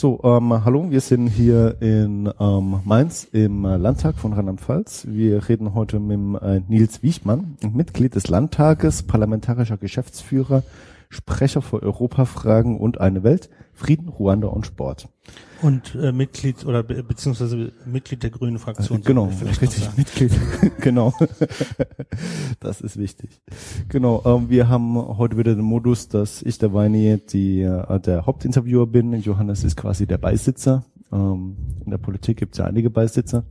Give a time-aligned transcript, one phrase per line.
[0.00, 5.08] So, ähm, hallo, wir sind hier in ähm, Mainz im Landtag von Rheinland-Pfalz.
[5.10, 10.62] Wir reden heute mit äh, Nils Wiechmann, Mitglied des Landtages, parlamentarischer Geschäftsführer,
[11.10, 15.08] Sprecher für Europafragen und eine Welt, Frieden, Ruanda und Sport.
[15.60, 19.00] Und äh, Mitglied oder be beziehungsweise Mitglied der Grünen Fraktion.
[19.00, 19.30] Äh, genau,
[19.60, 20.32] richtig, Mitglied.
[20.80, 21.12] genau.
[22.60, 23.42] das ist wichtig.
[23.88, 28.26] Genau, ähm, wir haben heute wieder den Modus, dass ich der Weini die, äh, der
[28.26, 29.12] Hauptinterviewer bin.
[29.20, 30.84] Johannes ist quasi der Beisitzer.
[31.12, 33.44] Ähm, in der Politik gibt es ja einige Beisitzer.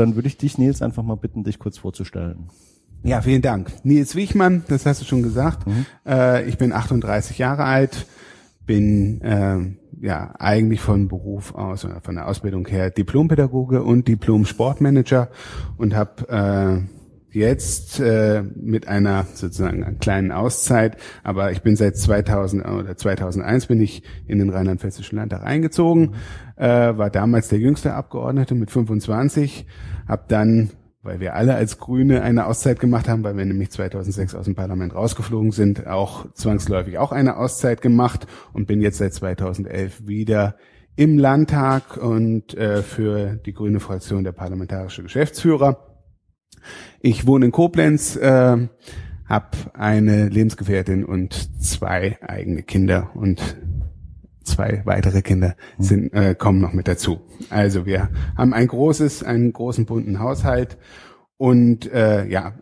[0.00, 2.48] Dann würde ich dich, Nils, einfach mal bitten, dich kurz vorzustellen.
[3.02, 3.72] Ja, vielen Dank.
[3.82, 5.66] Nils Wichmann, das hast du schon gesagt.
[5.66, 5.86] Mhm.
[6.06, 8.06] Äh, ich bin 38 Jahre alt,
[8.66, 9.58] bin äh,
[10.00, 15.28] ja eigentlich von Beruf aus oder von der Ausbildung her Diplompädagoge und Diplom-Sportmanager
[15.78, 22.66] und habe äh, jetzt äh, mit einer sozusagen kleinen Auszeit, aber ich bin seit 2000
[22.66, 26.14] oder 2001 bin ich in den Rheinland-Pfälzischen Landtag eingezogen, mhm.
[26.60, 29.66] Äh, war damals der jüngste Abgeordnete mit 25,
[30.06, 30.70] habe dann
[31.02, 34.54] weil wir alle als Grüne eine Auszeit gemacht haben, weil wir nämlich 2006 aus dem
[34.54, 40.56] Parlament rausgeflogen sind, auch zwangsläufig auch eine Auszeit gemacht und bin jetzt seit 2011 wieder
[40.96, 45.86] im Landtag und äh, für die grüne Fraktion der parlamentarische Geschäftsführer.
[47.00, 48.68] Ich wohne in Koblenz, äh,
[49.26, 53.56] habe eine Lebensgefährtin und zwei eigene Kinder und
[54.50, 57.20] zwei weitere Kinder sind, äh, kommen noch mit dazu.
[57.48, 60.78] Also wir haben ein großes, einen großen bunten Haushalt
[61.36, 62.54] und äh, ja,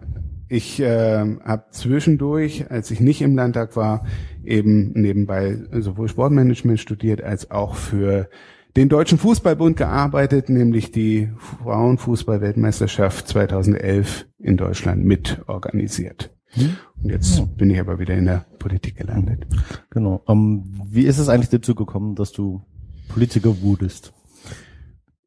[0.48, 4.06] ich äh, habe zwischendurch, als ich nicht im Landtag war,
[4.44, 8.30] eben nebenbei sowohl Sportmanagement studiert als auch für
[8.76, 11.30] den Deutschen Fußballbund gearbeitet, nämlich die
[11.62, 16.30] Frauenfußballweltmeisterschaft 2011 in Deutschland mit organisiert.
[16.50, 16.76] Hm?
[17.02, 17.44] Und jetzt ja.
[17.44, 19.46] bin ich aber wieder in der Politik gelandet.
[19.90, 20.22] Genau.
[20.26, 22.62] Um, ähm, wie ist es eigentlich dazu gekommen, dass du
[23.08, 24.12] Politiker wurdest?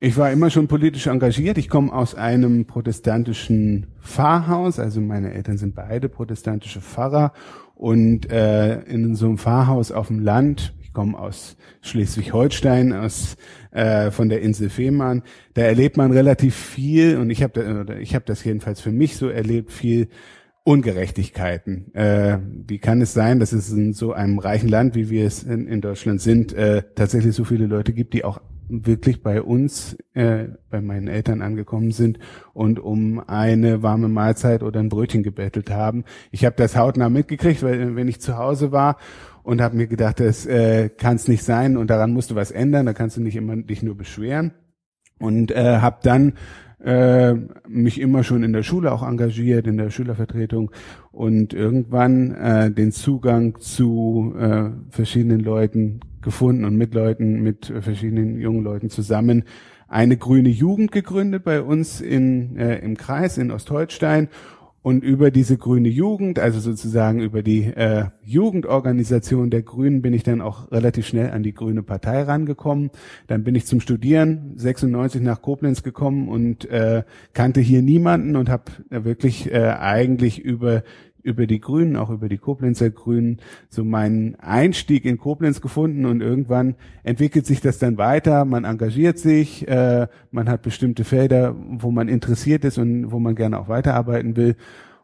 [0.04, 1.60] Ich war immer schon politisch engagiert.
[1.60, 4.80] Ich komme aus einem protestantischen Pfarrhaus.
[4.80, 7.34] Also meine Eltern sind beide protestantische Pfarrer.
[7.76, 13.38] Und äh, in so einem Pfarrhaus auf dem Land, ich komme aus Schleswig-Holstein, aus
[13.70, 15.22] äh, von der Insel Fehmarn.
[15.54, 19.18] Da erlebt man relativ viel und ich habe da, ich habe das jedenfalls für mich
[19.18, 20.10] so erlebt viel
[20.64, 21.94] Ungerechtigkeiten.
[21.96, 25.42] Äh, wie kann es sein, dass es in so einem reichen Land, wie wir es
[25.44, 29.98] in, in Deutschland sind, äh, tatsächlich so viele Leute gibt, die auch wirklich bei uns,
[30.14, 32.20] äh, bei meinen Eltern angekommen sind
[32.54, 36.06] und um eine warme Mahlzeit oder ein Brötchen gebettelt haben.
[36.32, 38.98] Ich habe das hautnah mitgekriegt, weil wenn ich zu Hause war
[39.44, 42.52] und habe mir gedacht, das äh, kann es nicht sein und daran musst du was
[42.52, 44.54] ändern, da kannst du nicht immer dich nur beschweren.
[45.20, 46.34] Und äh, habe dann
[46.84, 47.34] äh,
[47.68, 50.72] mich immer schon in der Schule auch engagiert, in der Schülervertretung
[51.12, 58.40] und irgendwann äh, den Zugang zu äh, verschiedenen Leuten gefunden und mit Leuten, mit verschiedenen
[58.40, 59.44] jungen Leuten zusammen.
[59.88, 64.30] Eine grüne Jugend gegründet bei uns in, äh, im Kreis in Ostholstein
[64.84, 70.24] und über diese grüne Jugend, also sozusagen über die äh, Jugendorganisation der Grünen, bin ich
[70.24, 72.90] dann auch relativ schnell an die Grüne Partei rangekommen.
[73.28, 77.04] Dann bin ich zum Studieren 96 nach Koblenz gekommen und äh,
[77.34, 80.84] kannte hier niemanden und habe wirklich äh, eigentlich über
[81.24, 83.40] über die Grünen, auch über die Koblenzer Grünen,
[83.70, 88.46] so meinen Einstieg in Koblenz gefunden und irgendwann entwickelt sich das dann weiter.
[88.46, 93.36] Man engagiert sich, äh, man hat bestimmte Felder, wo man interessiert ist und wo man
[93.36, 94.56] gerne auch weiterarbeiten will.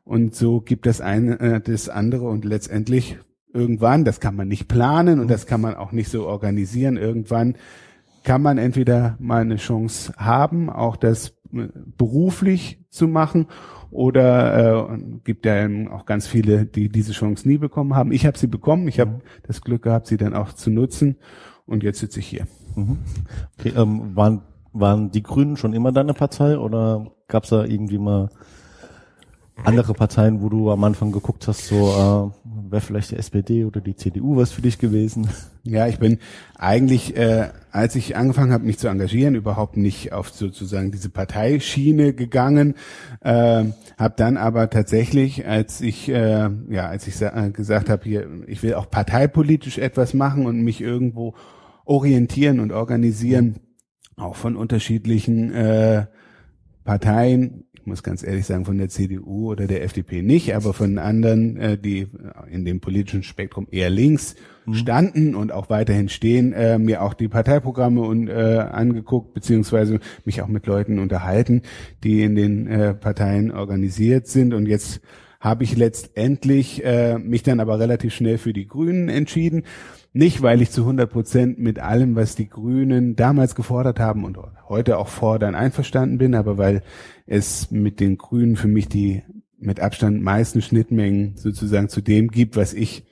[0.04, 3.18] Und so gibt das eine äh, das andere und letztendlich
[3.54, 6.98] irgendwann, das kann man nicht planen und das kann man auch nicht so organisieren.
[6.98, 7.56] Irgendwann
[8.24, 11.68] kann man entweder mal eine Chance haben, auch das äh,
[11.98, 13.48] beruflich zu machen
[13.92, 18.12] oder äh, gibt ja auch ganz viele, die diese Chance nie bekommen haben.
[18.12, 18.88] Ich habe sie bekommen.
[18.88, 19.22] Ich habe mhm.
[19.44, 21.18] das Glück gehabt, sie dann auch zu nutzen.
[21.66, 22.48] Und jetzt sitze ich hier.
[22.76, 23.00] Mhm.
[23.60, 24.42] Okay, ähm, waren,
[24.74, 28.30] waren die Grünen schon immer deine Partei oder gab es da irgendwie mal
[29.64, 33.82] andere Parteien, wo du am Anfang geguckt hast, so äh, wäre vielleicht die SPD oder
[33.82, 35.28] die CDU was für dich gewesen?
[35.64, 36.20] Ja, ich bin
[36.58, 42.14] eigentlich, äh, als ich angefangen habe, mich zu engagieren, überhaupt nicht auf sozusagen diese Parteischiene
[42.14, 42.76] gegangen,
[43.20, 43.66] äh,
[43.98, 48.64] habe dann aber tatsächlich, als ich äh, ja, als ich äh, gesagt habe, hier, ich
[48.64, 51.34] will auch parteipolitisch etwas machen und mich irgendwo
[51.84, 53.58] orientieren und organisieren,
[54.16, 56.06] auch von unterschiedlichen äh,
[56.86, 61.58] Parteien muss ganz ehrlich sagen, von der CDU oder der FDP nicht, aber von anderen,
[61.58, 62.08] äh, die
[62.52, 64.36] in dem politischen Spektrum eher links
[64.66, 64.74] mhm.
[64.76, 70.42] standen und auch weiterhin stehen, äh, mir auch die Parteiprogramme und äh, angeguckt, beziehungsweise mich
[70.42, 71.64] auch mit Leuten unterhalten,
[72.04, 74.54] die in den äh, Parteien organisiert sind.
[74.54, 75.02] Und jetzt
[75.40, 79.64] habe ich letztendlich äh, mich dann aber relativ schnell für die Grünen entschieden.
[80.18, 84.40] Nicht, weil ich zu 100 Prozent mit allem, was die Grünen damals gefordert haben und
[84.68, 86.82] heute auch fordern, einverstanden bin, aber weil
[87.28, 89.22] es mit den Grünen für mich die
[89.60, 93.06] mit Abstand meisten Schnittmengen sozusagen zu dem gibt, was ich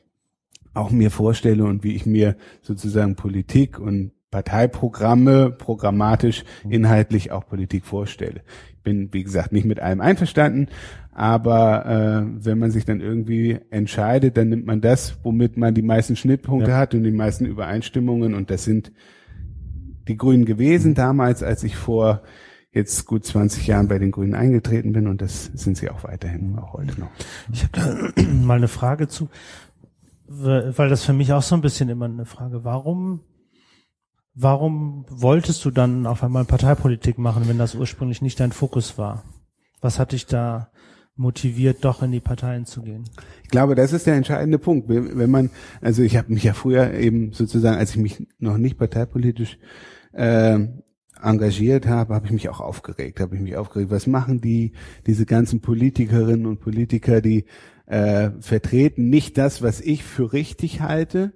[0.74, 7.86] auch mir vorstelle und wie ich mir sozusagen Politik und Parteiprogramme programmatisch, inhaltlich auch Politik
[7.86, 8.42] vorstelle.
[8.86, 10.68] Ich bin, wie gesagt, nicht mit allem einverstanden,
[11.12, 15.82] aber äh, wenn man sich dann irgendwie entscheidet, dann nimmt man das, womit man die
[15.82, 16.78] meisten Schnittpunkte ja.
[16.78, 18.36] hat und die meisten Übereinstimmungen.
[18.36, 18.92] Und das sind
[20.08, 22.22] die Grünen gewesen damals, als ich vor
[22.72, 25.08] jetzt gut 20 Jahren bei den Grünen eingetreten bin.
[25.08, 27.10] Und das sind sie auch weiterhin, auch heute noch.
[27.52, 29.30] Ich habe da mal eine Frage zu,
[30.28, 32.64] weil das für mich auch so ein bisschen immer eine Frage.
[32.64, 33.22] Warum
[34.36, 39.24] Warum wolltest du dann auf einmal Parteipolitik machen, wenn das ursprünglich nicht dein Fokus war?
[39.80, 40.72] Was hat dich da
[41.16, 43.06] motiviert, doch in die Parteien zu gehen?
[43.44, 44.90] Ich glaube, das ist der entscheidende Punkt.
[44.90, 48.78] Wenn man, also ich habe mich ja früher eben sozusagen, als ich mich noch nicht
[48.78, 49.58] parteipolitisch
[50.12, 50.60] äh,
[51.22, 53.90] engagiert habe, habe ich mich auch aufgeregt, habe ich mich aufgeregt.
[53.90, 54.74] Was machen die,
[55.08, 57.46] diese ganzen Politikerinnen und Politiker, die
[57.86, 61.32] äh, vertreten nicht das, was ich für richtig halte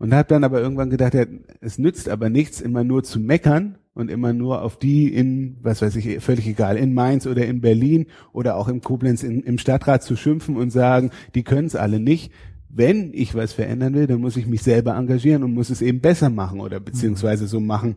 [0.00, 1.26] und habe dann aber irgendwann gedacht, ja,
[1.60, 5.82] es nützt aber nichts, immer nur zu meckern und immer nur auf die in, was
[5.82, 9.58] weiß ich, völlig egal, in Mainz oder in Berlin oder auch im Koblenz in, im
[9.58, 12.32] Stadtrat zu schimpfen und sagen, die können es alle nicht.
[12.70, 16.00] Wenn ich was verändern will, dann muss ich mich selber engagieren und muss es eben
[16.00, 17.96] besser machen oder beziehungsweise so machen,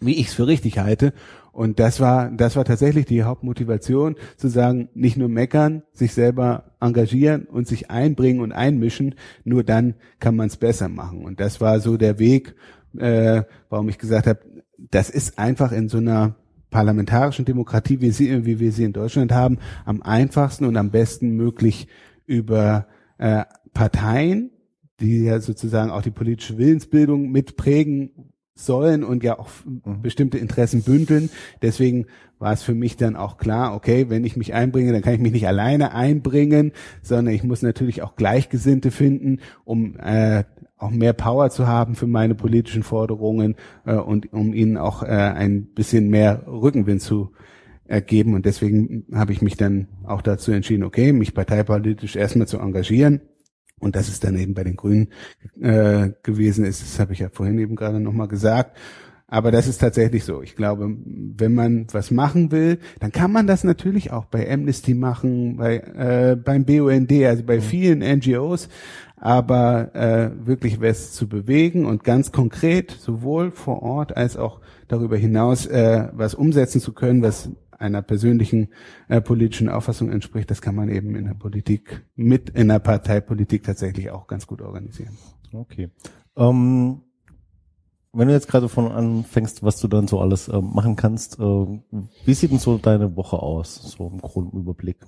[0.00, 1.12] wie ich es für richtig halte.
[1.56, 6.64] Und das war, das war tatsächlich die Hauptmotivation, zu sagen, nicht nur meckern, sich selber
[6.80, 11.24] engagieren und sich einbringen und einmischen, nur dann kann man es besser machen.
[11.24, 12.54] Und das war so der Weg,
[12.98, 14.40] äh, warum ich gesagt habe,
[14.76, 16.34] das ist einfach in so einer
[16.68, 19.56] parlamentarischen Demokratie, wie, sie, wie wir sie in Deutschland haben,
[19.86, 21.88] am einfachsten und am besten möglich
[22.26, 22.86] über
[23.16, 24.50] äh, Parteien,
[25.00, 28.10] die ja sozusagen auch die politische Willensbildung mitprägen
[28.56, 30.02] sollen und ja auch mhm.
[30.02, 31.30] bestimmte Interessen bündeln.
[31.62, 32.06] Deswegen
[32.38, 35.20] war es für mich dann auch klar, okay, wenn ich mich einbringe, dann kann ich
[35.20, 36.72] mich nicht alleine einbringen,
[37.02, 40.44] sondern ich muss natürlich auch Gleichgesinnte finden, um äh,
[40.78, 43.54] auch mehr Power zu haben für meine politischen Forderungen
[43.86, 47.30] äh, und um ihnen auch äh, ein bisschen mehr Rückenwind zu
[47.86, 48.34] ergeben.
[48.34, 53.20] Und deswegen habe ich mich dann auch dazu entschieden, okay, mich parteipolitisch erstmal zu engagieren
[53.80, 55.08] und dass es dann eben bei den Grünen
[55.60, 58.76] äh, gewesen ist, das habe ich ja vorhin eben gerade nochmal gesagt.
[59.28, 60.40] Aber das ist tatsächlich so.
[60.40, 64.94] Ich glaube, wenn man was machen will, dann kann man das natürlich auch bei Amnesty
[64.94, 68.68] machen, bei äh, beim BUND, also bei vielen NGOs.
[69.16, 75.16] Aber äh, wirklich was zu bewegen und ganz konkret sowohl vor Ort als auch darüber
[75.16, 78.68] hinaus äh, was umsetzen zu können, was einer persönlichen
[79.08, 83.64] äh, politischen Auffassung entspricht, das kann man eben in der Politik mit in der Parteipolitik
[83.64, 85.16] tatsächlich auch ganz gut organisieren.
[85.52, 85.90] Okay.
[86.36, 87.02] Ähm,
[88.12, 91.42] wenn du jetzt gerade von anfängst, was du dann so alles äh, machen kannst, äh,
[91.42, 95.04] wie sieht denn so deine Woche aus, so im Grundüberblick?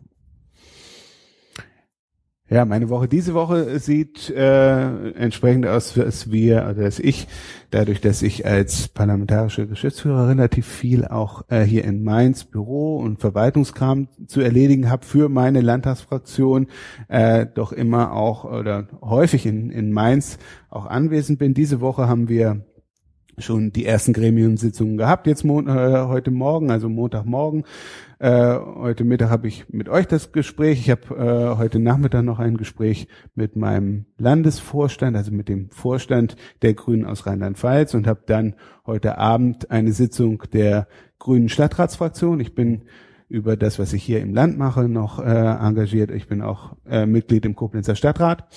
[2.51, 7.29] Ja, meine Woche diese Woche sieht äh, entsprechend aus, dass wir, also dass ich,
[7.71, 13.21] dadurch, dass ich als parlamentarischer Geschäftsführer relativ viel auch äh, hier in Mainz Büro und
[13.21, 16.69] Verwaltungskram zu erledigen habe für meine Landtagsfraktion,
[17.09, 20.39] äh, doch immer auch oder häufig in, in Mainz
[20.71, 21.53] auch anwesend bin.
[21.53, 22.65] Diese Woche haben wir
[23.37, 27.65] schon die ersten Gremiumsitzungen gehabt, jetzt äh, heute Morgen, also Montagmorgen.
[28.21, 30.81] Äh, heute Mittag habe ich mit euch das Gespräch.
[30.81, 33.07] Ich habe äh, heute Nachmittag noch ein Gespräch
[33.37, 39.19] mit meinem Landesvorstand, also mit dem Vorstand der Grünen aus Rheinland-Pfalz und habe dann heute
[39.19, 40.89] Abend eine Sitzung der
[41.21, 42.41] Grünen Stadtratsfraktion.
[42.41, 42.83] Ich bin
[43.29, 46.11] über das, was ich hier im Land mache, noch äh, engagiert.
[46.11, 48.49] Ich bin auch äh, Mitglied im Koblenzer Stadtrat.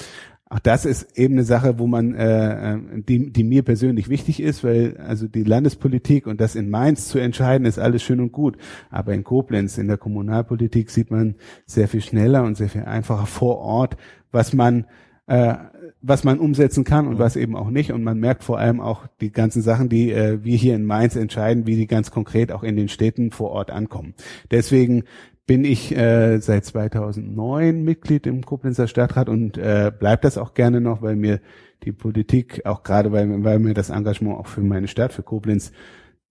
[0.51, 2.77] Auch das ist eben eine Sache, wo man, äh,
[3.07, 7.19] die, die mir persönlich wichtig ist, weil also die Landespolitik und das in Mainz zu
[7.19, 8.57] entscheiden, ist alles schön und gut.
[8.89, 13.27] Aber in Koblenz, in der Kommunalpolitik, sieht man sehr viel schneller und sehr viel einfacher
[13.27, 13.95] vor Ort,
[14.33, 14.87] was man
[15.27, 15.55] äh,
[16.01, 17.91] was man umsetzen kann und was eben auch nicht.
[17.93, 21.15] Und man merkt vor allem auch die ganzen Sachen, die äh, wir hier in Mainz
[21.15, 24.13] entscheiden, wie die ganz konkret auch in den Städten vor Ort ankommen.
[24.49, 25.03] Deswegen
[25.51, 30.79] bin ich äh, seit 2009 Mitglied im Koblenzer Stadtrat und äh, bleibe das auch gerne
[30.79, 31.41] noch, weil mir
[31.83, 35.73] die Politik, auch gerade weil, weil mir das Engagement auch für meine Stadt, für Koblenz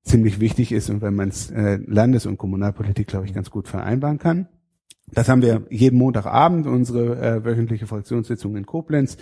[0.05, 3.69] ziemlich wichtig ist und wenn man es äh, Landes- und Kommunalpolitik, glaube ich, ganz gut
[3.69, 4.49] vereinbaren kann.
[5.13, 9.17] Das haben wir jeden Montagabend, unsere äh, wöchentliche Fraktionssitzung in Koblenz.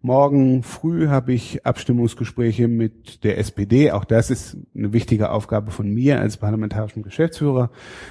[0.00, 3.90] Morgen früh habe ich Abstimmungsgespräche mit der SPD.
[3.90, 7.70] Auch das ist eine wichtige Aufgabe von mir als parlamentarischem Geschäftsführer.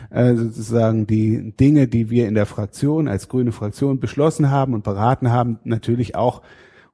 [0.09, 4.83] Äh, sozusagen die Dinge, die wir in der Fraktion als grüne Fraktion beschlossen haben und
[4.83, 6.41] beraten haben, natürlich auch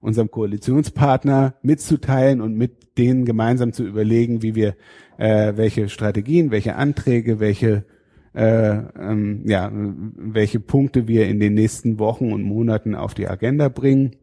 [0.02, 4.76] unserem Koalitionspartner mitzuteilen und mit denen gemeinsam zu überlegen, wie wir
[5.18, 7.84] äh, welche Strategien, welche Anträge, welche
[8.34, 13.70] äh, ähm, ja, welche Punkte wir in den nächsten Wochen und Monaten auf die Agenda
[13.70, 14.16] bringen.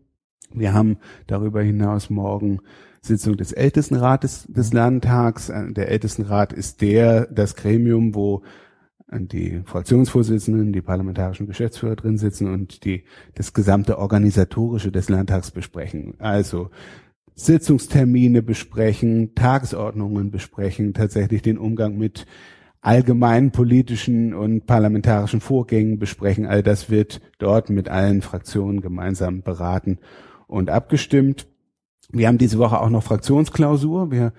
[0.52, 2.60] Wir haben darüber hinaus morgen
[3.02, 5.48] Sitzung des Ältestenrates des Landtags.
[5.48, 8.42] Äh, der Ältestenrat ist der, das Gremium, wo
[9.12, 16.14] die Fraktionsvorsitzenden, die parlamentarischen Geschäftsführer drin sitzen und die das gesamte organisatorische des Landtags besprechen.
[16.18, 16.70] Also
[17.34, 22.26] Sitzungstermine besprechen, Tagesordnungen besprechen, tatsächlich den Umgang mit
[22.87, 26.47] allgemeinen politischen und parlamentarischen Vorgängen besprechen.
[26.47, 29.99] All das wird dort mit allen Fraktionen gemeinsam beraten
[30.47, 31.49] und abgestimmt.
[32.12, 34.12] Wir haben diese Woche auch noch Fraktionsklausur.
[34.12, 34.33] Wir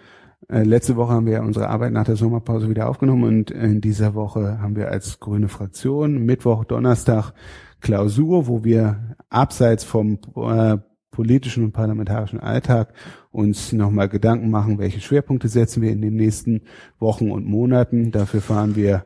[0.48, 4.16] äh, letzte Woche haben wir unsere Arbeit nach der Sommerpause wieder aufgenommen und in dieser
[4.16, 7.34] Woche haben wir als grüne Fraktion Mittwoch, Donnerstag
[7.82, 10.78] Klausur, wo wir abseits vom äh,
[11.12, 12.94] politischen und parlamentarischen Alltag
[13.38, 16.62] uns nochmal Gedanken machen, welche Schwerpunkte setzen wir in den nächsten
[17.00, 18.12] Wochen und Monaten.
[18.12, 19.06] Dafür fahren wir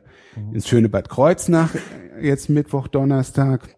[0.52, 1.70] ins schöne Bad Kreuznach
[2.22, 3.76] jetzt Mittwoch, Donnerstag.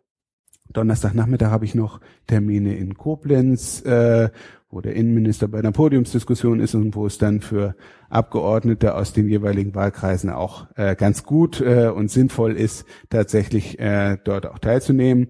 [0.73, 4.31] Donnerstagnachmittag habe ich noch Termine in Koblenz, äh,
[4.71, 7.77] wo der Innenminister bei einer Podiumsdiskussion ist und wo es dann für
[8.09, 14.19] Abgeordnete aus den jeweiligen Wahlkreisen auch äh, ganz gut äh, und sinnvoll ist, tatsächlich äh,
[14.25, 15.29] dort auch teilzunehmen.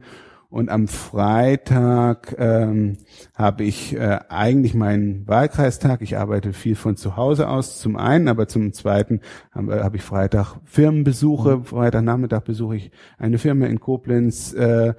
[0.55, 2.99] Und am Freitag ähm,
[3.35, 6.01] habe ich äh, eigentlich meinen Wahlkreistag.
[6.01, 9.21] Ich arbeite viel von zu Hause aus zum einen, aber zum zweiten
[9.51, 11.57] habe hab ich Freitag Firmenbesuche.
[11.57, 11.65] Mhm.
[11.65, 14.53] Freitagnachmittag besuche ich eine Firma in Koblenz.
[14.53, 14.95] Äh,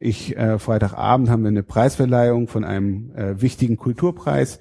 [0.00, 4.58] ich äh, Freitagabend haben wir eine Preisverleihung von einem äh, wichtigen Kulturpreis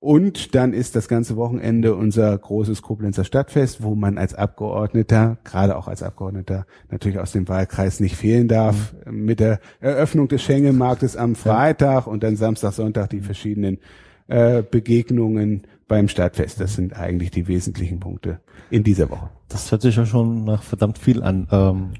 [0.00, 5.76] und dann ist das ganze Wochenende unser großes Koblenzer Stadtfest, wo man als Abgeordneter, gerade
[5.76, 8.94] auch als Abgeordneter, natürlich aus dem Wahlkreis nicht fehlen darf.
[9.04, 9.24] Mhm.
[9.26, 13.78] Mit der Eröffnung des Schengen-Marktes am Freitag und dann Samstag, Sonntag die verschiedenen
[14.26, 16.60] äh, Begegnungen beim Stadtfest.
[16.60, 18.40] Das sind eigentlich die wesentlichen Punkte
[18.70, 19.28] in dieser Woche.
[19.50, 21.46] Das hört sich ja schon nach verdammt viel an.
[21.52, 21.90] Ähm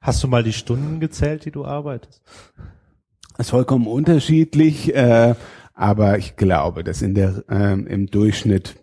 [0.00, 2.22] Hast du mal die Stunden gezählt, die du arbeitest?
[3.36, 4.94] Das ist vollkommen unterschiedlich.
[4.94, 5.34] Äh,
[5.74, 8.76] aber ich glaube, dass in der ähm, im Durchschnitt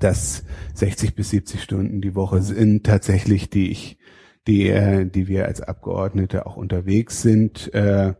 [0.00, 3.98] dass 60 bis 70 Stunden die Woche sind tatsächlich, die ich,
[4.46, 7.72] die, äh, die wir als Abgeordnete auch unterwegs sind.
[7.74, 8.14] Äh,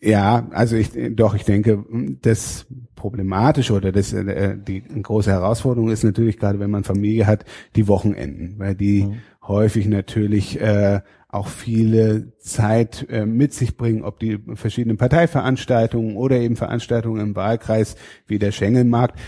[0.00, 1.84] ja, also ich doch, ich denke,
[2.22, 7.44] das Problematische oder das äh, die große Herausforderung ist natürlich gerade, wenn man Familie hat,
[7.74, 9.14] die Wochenenden, weil die mhm.
[9.42, 16.38] häufig natürlich äh, auch viele Zeit äh, mit sich bringen, ob die verschiedenen Parteiveranstaltungen oder
[16.38, 19.18] eben Veranstaltungen im Wahlkreis wie der Schengelmarkt.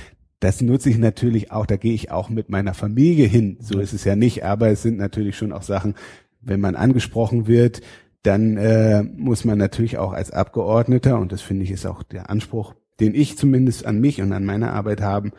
[0.41, 3.59] Das nutze ich natürlich auch, da gehe ich auch mit meiner Familie hin.
[3.61, 5.95] So ist es ja nicht, aber es sind natürlich schon auch Sachen,
[6.41, 7.83] wenn man angesprochen wird,
[8.23, 12.31] dann äh, muss man natürlich auch als Abgeordneter, und das finde ich ist auch der
[12.31, 15.33] Anspruch, den ich zumindest an mich und an meine Arbeit haben,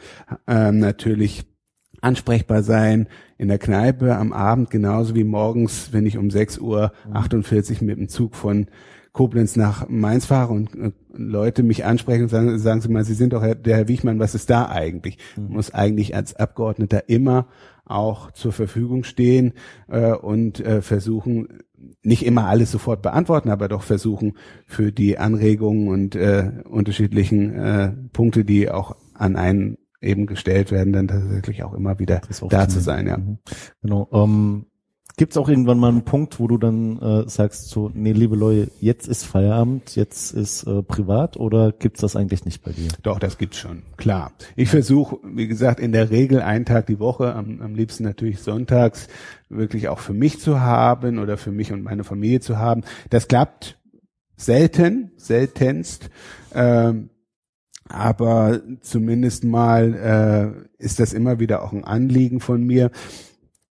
[0.48, 1.46] äh, natürlich
[2.02, 6.92] ansprechbar sein in der Kneipe am Abend genauso wie morgens, wenn ich um 6 Uhr
[7.14, 8.68] 48 mit dem Zug von
[9.14, 13.14] Koblenz nach Mainz fahre und äh, Leute mich ansprechen und sagen, sagen Sie mal, Sie
[13.14, 15.18] sind doch Herr, der Herr Wichmann, was ist da eigentlich?
[15.36, 15.54] Mhm.
[15.54, 17.48] Muss eigentlich als Abgeordneter immer
[17.84, 19.54] auch zur Verfügung stehen
[19.90, 21.50] äh, und äh, versuchen,
[22.04, 27.92] nicht immer alles sofort beantworten, aber doch versuchen, für die Anregungen und äh, unterschiedlichen äh,
[28.14, 32.80] Punkte, die auch an einen eben gestellt werden, dann tatsächlich auch immer wieder da zu
[32.80, 33.08] sein.
[33.08, 33.18] Ja.
[33.18, 33.38] Mhm.
[33.82, 34.10] Genau.
[34.12, 34.66] Ähm,
[35.18, 38.36] Gibt es auch irgendwann mal einen Punkt, wo du dann äh, sagst, so, nee, liebe
[38.36, 42.88] Leute, jetzt ist Feierabend, jetzt ist äh, privat oder gibt's das eigentlich nicht bei dir?
[43.04, 44.32] Doch, das gibt's schon, klar.
[44.56, 48.40] Ich versuche, wie gesagt, in der Regel einen Tag die Woche, am, am liebsten natürlich
[48.40, 49.10] sonntags,
[49.50, 52.84] wirklich auch für mich zu haben oder für mich und meine Familie zu haben.
[53.12, 53.78] Das klappt
[54.38, 56.10] selten, seltenst.
[56.56, 57.11] Ähm,
[57.92, 62.92] aber zumindest mal äh, ist das immer wieder auch ein Anliegen von mir.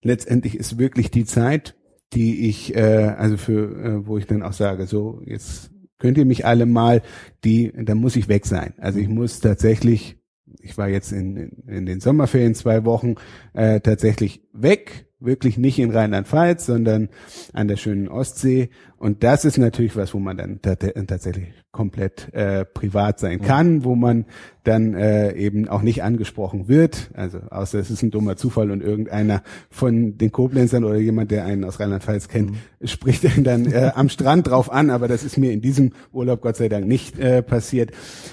[0.02, 1.76] Letztendlich ist wirklich die Zeit,
[2.12, 6.24] die ich, äh, also für, äh, wo ich dann auch sage, so jetzt könnt ihr
[6.24, 7.02] mich alle mal,
[7.44, 8.74] die, dann muss ich weg sein.
[8.78, 10.16] Also ich muss tatsächlich,
[10.60, 13.16] ich war jetzt in, in, in den Sommerferien zwei Wochen
[13.52, 17.08] äh, tatsächlich weg wirklich nicht in Rheinland-Pfalz, sondern
[17.52, 18.70] an der schönen Ostsee.
[18.96, 23.94] Und das ist natürlich was, wo man dann tatsächlich komplett äh, privat sein kann, wo
[23.94, 24.26] man
[24.64, 27.10] dann äh, eben auch nicht angesprochen wird.
[27.14, 31.46] Also außer es ist ein dummer Zufall und irgendeiner von den Koblenzern oder jemand, der
[31.46, 32.86] einen aus Rheinland-Pfalz kennt, mhm.
[32.86, 34.90] spricht einen dann äh, am Strand drauf an.
[34.90, 37.92] Aber das ist mir in diesem Urlaub Gott sei Dank nicht äh, passiert.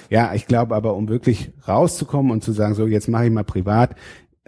[0.10, 3.44] Ja, ich glaube aber, um wirklich rauszukommen und zu sagen, so jetzt mache ich mal
[3.46, 3.96] privat,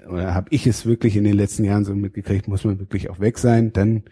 [0.09, 3.19] oder habe ich es wirklich in den letzten Jahren so mitgekriegt, muss man wirklich auch
[3.19, 4.03] weg sein, dann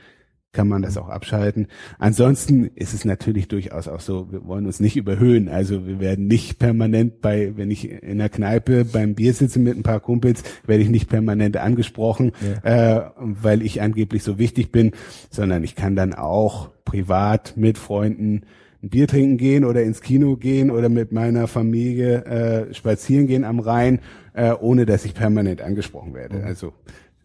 [0.53, 1.67] kann man das auch abschalten.
[1.99, 5.49] Ansonsten ist es natürlich durchaus auch so, wir wollen uns nicht überhöhen.
[5.49, 9.77] Also wir werden nicht permanent bei, wenn ich in der Kneipe beim Bier sitze mit
[9.77, 12.31] ein paar Kumpels, werde ich nicht permanent angesprochen,
[12.63, 12.97] ja.
[12.97, 14.93] äh, weil ich angeblich so wichtig bin,
[15.29, 18.41] sondern ich kann dann auch privat mit Freunden
[18.83, 23.43] ein Bier trinken gehen oder ins Kino gehen oder mit meiner Familie äh, spazieren gehen
[23.43, 23.99] am Rhein,
[24.33, 26.37] äh, ohne dass ich permanent angesprochen werde.
[26.37, 26.45] Mhm.
[26.45, 26.73] Also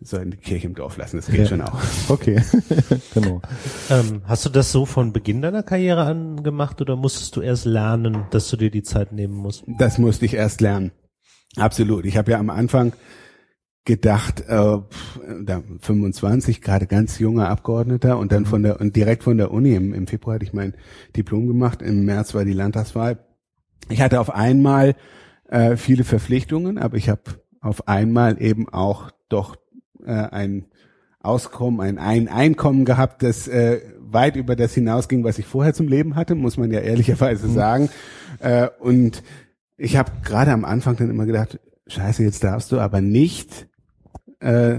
[0.05, 1.47] sollen die Kirche im Dorf lassen, das geht ja.
[1.47, 1.79] schon auch.
[2.09, 2.43] Okay,
[3.15, 3.41] genau.
[3.89, 7.67] Ähm, hast du das so von Beginn deiner Karriere an gemacht oder musstest du erst
[7.67, 9.65] lernen, dass du dir die Zeit nehmen musst?
[9.79, 10.91] Das musste ich erst lernen.
[11.57, 12.07] Absolut.
[12.07, 12.93] Ich habe ja am Anfang
[13.85, 14.79] gedacht, äh,
[15.43, 19.75] da 25, gerade ganz junger Abgeordneter und dann von der und direkt von der Uni
[19.75, 20.75] im, im Februar hatte ich mein
[21.17, 23.19] Diplom gemacht, im März war die Landtagswahl.
[23.89, 24.95] Ich hatte auf einmal
[25.49, 27.23] äh, viele Verpflichtungen, aber ich habe
[27.61, 29.57] auf einmal eben auch doch
[30.05, 30.67] äh, ein
[31.21, 35.89] Auskommen, ein, ein Einkommen gehabt, das äh, weit über das hinausging, was ich vorher zum
[35.89, 37.55] Leben hatte, muss man ja ehrlicherweise mhm.
[37.55, 37.91] sagen.
[38.41, 39.23] Äh, und
[39.77, 43.69] ich habe gerade am Anfang dann immer gedacht, scheiße, jetzt darfst du aber nicht
[44.43, 44.79] äh,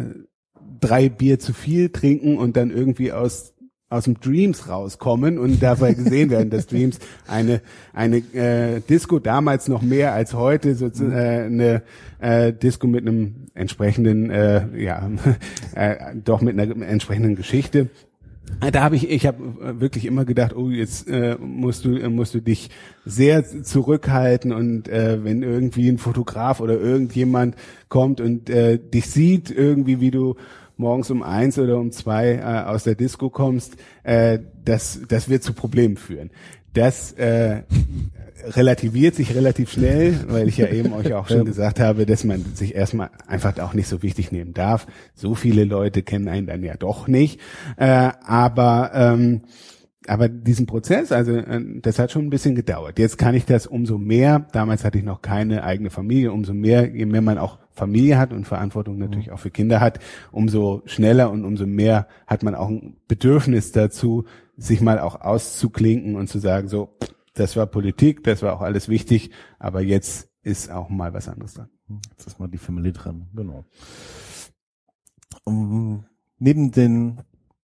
[0.80, 3.54] drei Bier zu viel trinken und dann irgendwie aus
[3.90, 7.62] aus dem Dreams rauskommen und dabei gesehen werden, dass Dreams eine
[7.94, 11.84] eine äh, Disco damals noch mehr als heute so äh, eine
[12.20, 15.12] äh, Disco mit einem entsprechenden äh, ja
[15.76, 17.90] äh, doch mit einer entsprechenden Geschichte
[18.72, 22.42] da habe ich, ich habe wirklich immer gedacht, oh, jetzt äh, musst du musst du
[22.42, 22.70] dich
[23.06, 27.56] sehr zurückhalten und äh, wenn irgendwie ein Fotograf oder irgendjemand
[27.90, 30.36] kommt und äh, dich sieht irgendwie, wie du
[30.78, 35.44] morgens um eins oder um zwei äh, aus der Disco kommst, äh, das das wird
[35.44, 36.30] zu Problemen führen.
[36.74, 37.64] Das äh,
[38.46, 42.44] relativiert sich relativ schnell, weil ich ja eben euch auch schon gesagt habe, dass man
[42.56, 44.88] sich erstmal einfach auch nicht so wichtig nehmen darf.
[45.14, 47.40] So viele Leute kennen einen dann ja doch nicht.
[47.78, 49.42] Äh, aber ähm,
[50.08, 53.00] aber diesen Prozess, also äh, das hat schon ein bisschen gedauert.
[53.00, 54.46] Jetzt kann ich das umso mehr.
[54.52, 56.32] Damals hatte ich noch keine eigene Familie.
[56.32, 60.00] Umso mehr, je mehr man auch Familie hat und Verantwortung natürlich auch für Kinder hat,
[60.32, 64.26] umso schneller und umso mehr hat man auch ein Bedürfnis dazu,
[64.58, 66.90] sich mal auch auszuklinken und zu sagen, so,
[67.34, 71.56] das war Politik, das war auch alles wichtig, aber jetzt ist auch mal was anderes
[71.56, 71.70] dran.
[72.12, 73.66] Jetzt ist mal die Familie dran, genau.
[75.46, 76.06] Um,
[76.38, 77.22] neben den,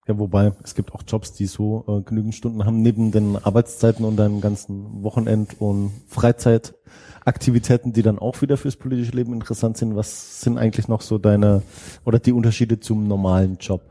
[0.08, 4.06] ja wobei, es gibt auch Jobs, die so äh, genügend Stunden haben, neben den Arbeitszeiten
[4.06, 9.96] und deinen ganzen Wochenend- und Freizeitaktivitäten, die dann auch wieder fürs politische Leben interessant sind,
[9.96, 11.62] was sind eigentlich noch so deine,
[12.06, 13.82] oder die Unterschiede zum normalen Job?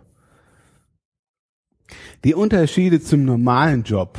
[2.25, 4.19] Die Unterschiede zum normalen Job.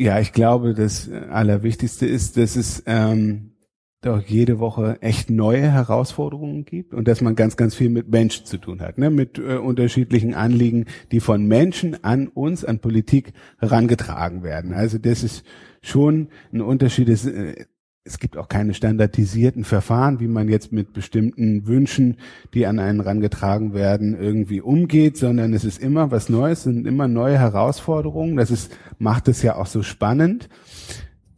[0.00, 3.52] Ja, ich glaube, das Allerwichtigste ist, dass es ähm,
[4.00, 8.46] doch jede Woche echt neue Herausforderungen gibt und dass man ganz, ganz viel mit Menschen
[8.46, 9.10] zu tun hat, ne?
[9.10, 14.72] mit äh, unterschiedlichen Anliegen, die von Menschen an uns, an Politik herangetragen werden.
[14.72, 15.44] Also das ist
[15.82, 17.10] schon ein Unterschied.
[17.10, 17.66] Das, äh,
[18.10, 22.16] es gibt auch keine standardisierten Verfahren, wie man jetzt mit bestimmten Wünschen,
[22.54, 27.06] die an einen rangetragen werden, irgendwie umgeht, sondern es ist immer was Neues, sind immer
[27.06, 28.36] neue Herausforderungen.
[28.36, 30.48] Das ist, macht es ja auch so spannend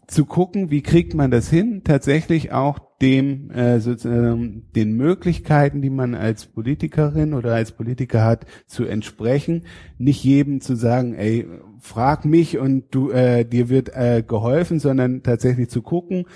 [0.07, 5.91] zu gucken, wie kriegt man das hin, tatsächlich auch dem äh, sozusagen den Möglichkeiten, die
[5.91, 9.65] man als Politikerin oder als Politiker hat, zu entsprechen.
[9.99, 11.47] Nicht jedem zu sagen, ey,
[11.81, 16.27] frag mich und du äh, dir wird äh, geholfen, sondern tatsächlich zu gucken,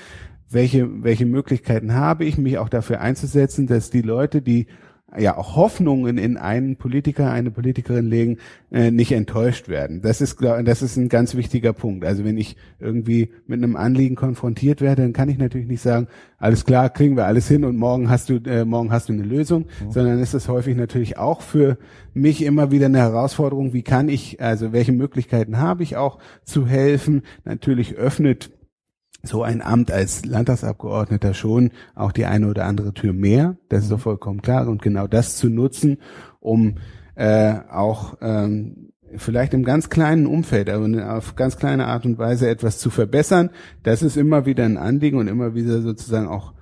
[0.50, 4.66] welche welche Möglichkeiten habe ich, mich auch dafür einzusetzen, dass die Leute, die
[5.18, 8.38] ja auch Hoffnungen in einen Politiker, eine Politikerin legen,
[8.70, 10.02] äh, nicht enttäuscht werden.
[10.02, 12.04] Das ist, das ist ein ganz wichtiger Punkt.
[12.04, 16.08] Also wenn ich irgendwie mit einem Anliegen konfrontiert werde, dann kann ich natürlich nicht sagen,
[16.38, 19.22] alles klar, kriegen wir alles hin und morgen hast du, äh, morgen hast du eine
[19.22, 19.92] Lösung, mhm.
[19.92, 21.78] sondern ist es häufig natürlich auch für
[22.12, 26.66] mich immer wieder eine Herausforderung, wie kann ich, also welche Möglichkeiten habe ich auch zu
[26.66, 27.22] helfen.
[27.44, 28.50] Natürlich öffnet
[29.26, 33.56] so ein Amt als Landtagsabgeordneter schon auch die eine oder andere Tür mehr.
[33.68, 34.68] Das ist doch vollkommen klar.
[34.68, 35.98] Und genau das zu nutzen,
[36.40, 36.76] um
[37.14, 42.48] äh, auch ähm, vielleicht im ganz kleinen Umfeld, aber auf ganz kleine Art und Weise
[42.48, 43.50] etwas zu verbessern,
[43.82, 46.52] das ist immer wieder ein Anliegen und immer wieder sozusagen auch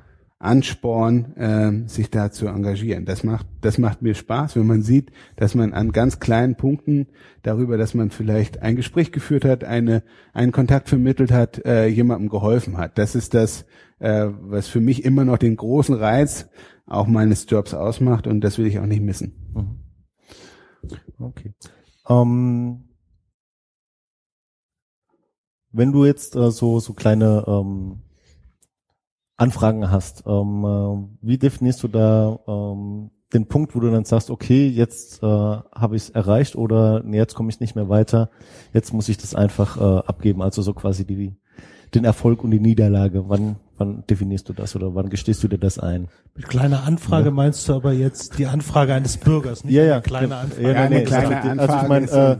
[0.44, 3.04] Ansporn, äh, sich da zu engagieren.
[3.04, 7.08] Das macht, das macht mir Spaß, wenn man sieht, dass man an ganz kleinen Punkten
[7.42, 10.02] darüber, dass man vielleicht ein Gespräch geführt hat, eine,
[10.32, 12.98] einen Kontakt vermittelt hat, äh, jemandem geholfen hat.
[12.98, 13.64] Das ist das,
[13.98, 16.48] äh, was für mich immer noch den großen Reiz
[16.86, 19.32] auch meines Jobs ausmacht und das will ich auch nicht missen.
[19.54, 19.78] Mhm.
[21.18, 21.54] Okay.
[22.08, 22.84] Ähm,
[25.72, 28.02] wenn du jetzt äh, so so kleine ähm,
[29.36, 34.30] Anfragen hast, ähm, äh, wie definierst du da ähm, den Punkt, wo du dann sagst,
[34.30, 38.30] okay, jetzt äh, habe ich es erreicht oder nee, jetzt komme ich nicht mehr weiter,
[38.72, 41.36] jetzt muss ich das einfach äh, abgeben, also so quasi die
[41.94, 43.28] den Erfolg und die Niederlage.
[43.28, 46.08] Wann wann definierst du das oder wann gestehst du dir das ein?
[46.34, 47.30] Mit kleiner Anfrage Ja.
[47.30, 50.62] meinst du aber jetzt die Anfrage eines Bürgers, nicht Ja, ja, eine kleine Anfrage.
[50.62, 52.38] Ja, Ja, nee, eine nee, kleine also, also Anfrage ich meine, äh,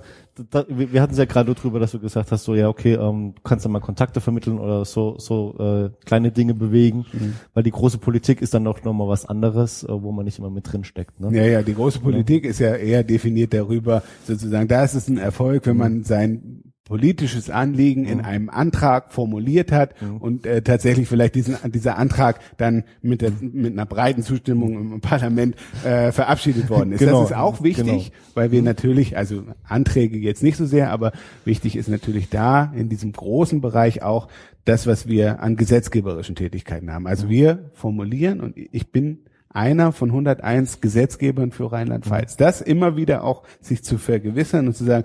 [0.50, 3.34] da, wir hatten es ja gerade drüber, dass du gesagt hast, so ja, okay, ähm,
[3.36, 7.34] du kannst ja mal Kontakte vermitteln oder so so äh, kleine Dinge bewegen, Mhm.
[7.54, 10.50] weil die große Politik ist dann doch nochmal was anderes, äh, wo man nicht immer
[10.50, 11.20] mit drin steckt.
[11.20, 11.36] Ne?
[11.36, 15.18] Ja, ja, die große Politik ist ja eher definiert darüber, sozusagen, da ist es ein
[15.18, 21.34] Erfolg, wenn man sein politisches Anliegen in einem Antrag formuliert hat und äh, tatsächlich vielleicht
[21.34, 26.92] diesen dieser Antrag dann mit der, mit einer breiten Zustimmung im Parlament äh, verabschiedet worden
[26.92, 26.98] ist.
[26.98, 28.24] Genau, Das ist auch wichtig, genau.
[28.34, 31.12] weil wir natürlich, also Anträge jetzt nicht so sehr, aber
[31.46, 34.28] wichtig ist natürlich da in diesem großen Bereich auch
[34.66, 37.06] das, was wir an gesetzgeberischen Tätigkeiten haben.
[37.06, 42.36] Also wir formulieren und ich bin einer von 101 Gesetzgebern für Rheinland-Pfalz.
[42.36, 45.04] Das immer wieder auch sich zu vergewissern und zu sagen,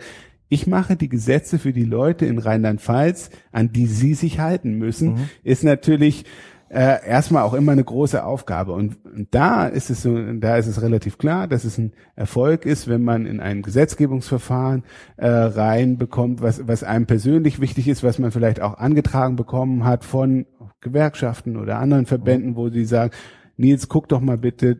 [0.49, 5.29] ich mache die Gesetze für die Leute in Rheinland-Pfalz, an die sie sich halten müssen,
[5.43, 6.25] ist natürlich
[6.69, 8.73] äh, erstmal auch immer eine große Aufgabe.
[8.73, 12.65] Und, und da ist es so, da ist es relativ klar, dass es ein Erfolg
[12.65, 14.83] ist, wenn man in ein Gesetzgebungsverfahren
[15.17, 20.05] äh, reinbekommt, was, was einem persönlich wichtig ist, was man vielleicht auch angetragen bekommen hat
[20.05, 20.45] von
[20.81, 23.11] Gewerkschaften oder anderen Verbänden, wo sie sagen,
[23.57, 24.79] Nils, guck doch mal bitte,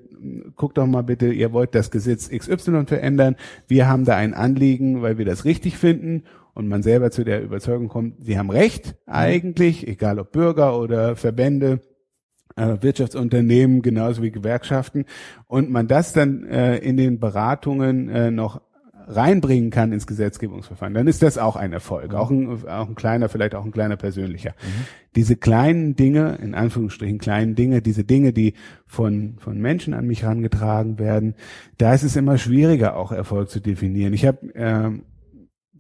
[0.56, 3.36] guck doch mal bitte, ihr wollt das Gesetz XY verändern.
[3.68, 7.42] Wir haben da ein Anliegen, weil wir das richtig finden und man selber zu der
[7.42, 11.82] Überzeugung kommt, sie haben recht eigentlich, egal ob Bürger oder Verbände,
[12.56, 15.06] äh, Wirtschaftsunternehmen genauso wie Gewerkschaften
[15.48, 18.62] und man das dann äh, in den Beratungen äh, noch
[19.10, 23.28] reinbringen kann ins Gesetzgebungsverfahren, dann ist das auch ein Erfolg, auch, ein, auch ein kleiner,
[23.28, 24.54] vielleicht auch ein kleiner persönlicher.
[25.16, 28.54] Diese kleinen Dinge, in Anführungsstrichen kleinen Dinge, diese Dinge, die
[28.86, 31.34] von, von Menschen an mich herangetragen werden,
[31.80, 34.14] da ist es immer schwieriger, auch Erfolg zu definieren.
[34.14, 35.04] Ich habe ähm,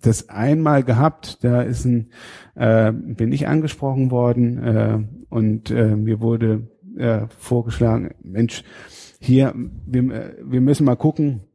[0.02, 2.10] das einmal gehabt, da ist ein,
[2.56, 8.64] äh, bin ich angesprochen worden äh, und äh, mir wurde äh, vorgeschlagen, Mensch,
[9.20, 9.54] hier,
[9.86, 11.49] wir, äh, wir müssen mal gucken, äh,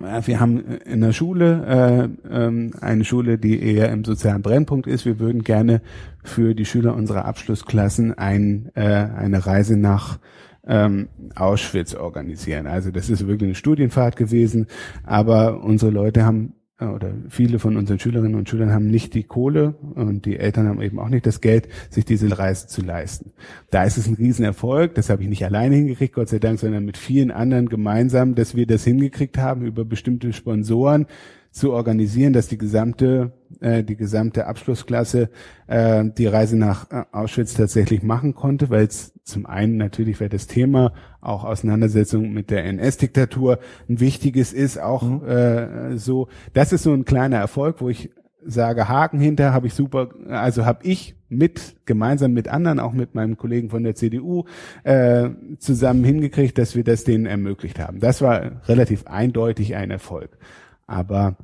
[0.00, 5.04] wir haben in der Schule äh, ähm, eine Schule, die eher im sozialen Brennpunkt ist.
[5.04, 5.82] Wir würden gerne
[6.24, 10.18] für die Schüler unserer Abschlussklassen ein, äh, eine Reise nach
[10.66, 12.66] ähm, Auschwitz organisieren.
[12.66, 14.66] Also das ist wirklich eine Studienfahrt gewesen,
[15.04, 19.24] aber unsere Leute haben äh, oder viele von unseren Schülerinnen und Schülern haben nicht die
[19.24, 23.32] Kohle und die Eltern haben eben auch nicht das Geld, sich diese Reise zu leisten.
[23.70, 26.84] Da ist es ein Riesenerfolg, das habe ich nicht alleine hingekriegt, Gott sei Dank, sondern
[26.84, 31.06] mit vielen anderen gemeinsam, dass wir das hingekriegt haben, über bestimmte Sponsoren
[31.50, 35.30] zu organisieren, dass die gesamte äh, die gesamte Abschlussklasse
[35.66, 40.28] äh, die Reise nach äh, Auschwitz tatsächlich machen konnte, weil es zum einen natürlich, weil
[40.28, 46.28] das Thema auch Auseinandersetzung mit der NS-Diktatur ein wichtiges ist, auch äh, so.
[46.52, 48.10] Das ist so ein kleiner Erfolg, wo ich
[48.44, 53.14] sage Haken hinter, habe ich super, also habe ich mit gemeinsam mit anderen, auch mit
[53.14, 54.44] meinem Kollegen von der CDU
[54.82, 58.00] äh, zusammen hingekriegt, dass wir das denen ermöglicht haben.
[58.00, 60.30] Das war relativ eindeutig ein Erfolg.
[60.86, 61.36] Aber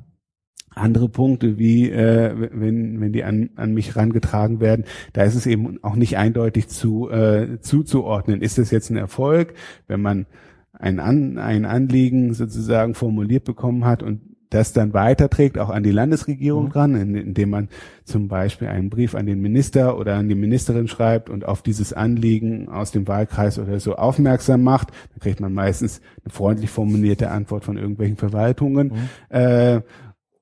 [0.77, 5.45] andere Punkte, wie äh, wenn, wenn die an, an mich rangetragen werden, da ist es
[5.45, 8.41] eben auch nicht eindeutig zu, äh, zuzuordnen.
[8.41, 9.53] Ist das jetzt ein Erfolg,
[9.87, 10.25] wenn man
[10.73, 15.91] ein, an, ein Anliegen sozusagen formuliert bekommen hat und das dann weiterträgt, auch an die
[15.91, 17.69] Landesregierung dran, in, indem man
[18.05, 21.93] zum Beispiel einen Brief an den Minister oder an die Ministerin schreibt und auf dieses
[21.93, 24.91] Anliegen aus dem Wahlkreis oder so aufmerksam macht.
[25.11, 28.93] Dann kriegt man meistens eine freundlich formulierte Antwort von irgendwelchen Verwaltungen.
[29.29, 29.81] Äh,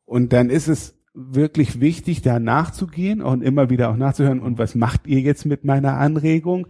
[0.06, 4.76] und dann ist es wirklich wichtig, da nachzugehen und immer wieder auch nachzuhören, und was
[4.76, 6.68] macht ihr jetzt mit meiner Anregung?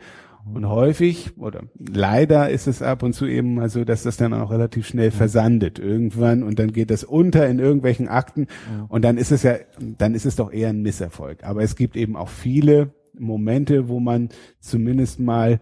[0.53, 4.31] Und häufig oder leider ist es ab und zu eben mal so, dass das dann
[4.31, 8.45] auch relativ schnell versandet irgendwann und dann geht das unter in irgendwelchen Akten
[8.87, 9.55] und dann ist es ja,
[9.97, 11.43] dann ist es doch eher ein Misserfolg.
[11.43, 15.59] Aber es gibt eben auch viele Momente, wo man zumindest mal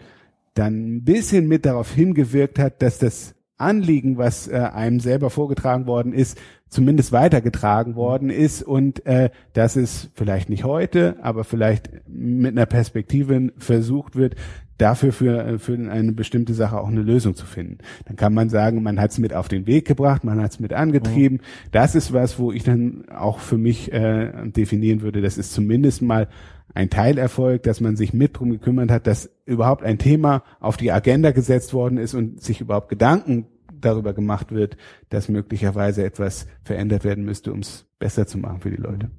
[0.54, 5.86] dann ein bisschen mit darauf hingewirkt hat, dass das Anliegen, was äh, einem selber vorgetragen
[5.86, 6.40] worden ist,
[6.70, 12.66] zumindest weitergetragen worden ist und äh, dass es vielleicht nicht heute, aber vielleicht mit einer
[12.66, 14.36] Perspektive versucht wird,
[14.78, 17.78] dafür für, für eine bestimmte Sache auch eine Lösung zu finden.
[18.06, 20.60] Dann kann man sagen, man hat es mit auf den Weg gebracht, man hat es
[20.60, 21.38] mit angetrieben.
[21.38, 21.70] Mhm.
[21.72, 26.02] Das ist was, wo ich dann auch für mich äh, definieren würde, das ist zumindest
[26.02, 26.28] mal
[26.74, 30.92] ein Teilerfolg, dass man sich mit drum gekümmert hat, dass überhaupt ein Thema auf die
[30.92, 33.48] Agenda gesetzt worden ist und sich überhaupt Gedanken
[33.80, 34.78] darüber gemacht wird,
[35.10, 39.12] dass möglicherweise etwas verändert werden müsste, um es besser zu machen für die Leute.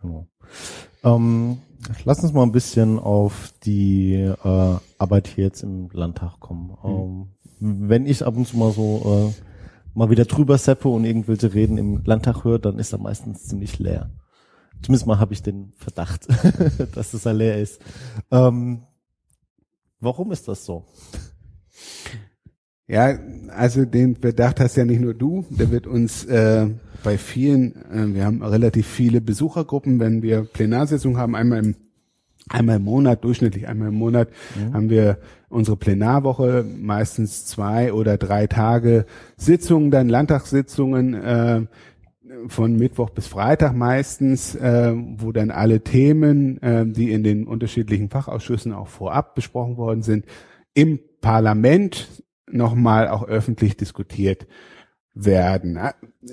[0.00, 0.26] Genau.
[1.02, 1.58] Ähm,
[2.04, 6.76] lass uns mal ein bisschen auf die äh, Arbeit hier jetzt im Landtag kommen.
[6.82, 7.28] Mhm.
[7.60, 9.42] Ähm, wenn ich ab und zu mal so äh,
[9.94, 13.78] mal wieder drüber seppe und irgendwelche Reden im Landtag höre, dann ist er meistens ziemlich
[13.78, 14.10] leer.
[14.82, 16.28] Zumindest mal habe ich den Verdacht,
[16.94, 17.80] dass es leer ist.
[18.30, 18.82] Ähm,
[20.00, 20.84] warum ist das so?
[22.88, 26.68] Ja, also den Verdacht hast ja nicht nur du, der wird uns äh,
[27.02, 31.74] bei vielen, äh, wir haben relativ viele Besuchergruppen, wenn wir Plenarsitzungen haben, einmal im
[32.48, 34.74] einmal im Monat, durchschnittlich einmal im Monat, mhm.
[34.74, 41.62] haben wir unsere Plenarwoche, meistens zwei oder drei Tage Sitzungen, dann Landtagssitzungen, äh,
[42.48, 48.10] von Mittwoch bis Freitag meistens, äh, wo dann alle Themen, äh, die in den unterschiedlichen
[48.10, 50.26] Fachausschüssen auch vorab besprochen worden sind,
[50.74, 54.46] im Parlament nochmal auch öffentlich diskutiert
[55.14, 55.78] werden.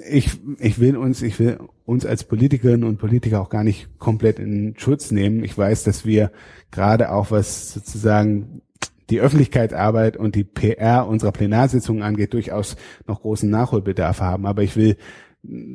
[0.09, 4.39] Ich, ich will uns, ich will uns als Politikerinnen und Politiker auch gar nicht komplett
[4.39, 5.43] in Schutz nehmen.
[5.43, 6.31] Ich weiß, dass wir
[6.69, 8.61] gerade auch was sozusagen
[9.09, 12.75] die Öffentlichkeitsarbeit und die PR unserer Plenarsitzungen angeht, durchaus
[13.07, 14.45] noch großen Nachholbedarf haben.
[14.45, 14.97] Aber ich will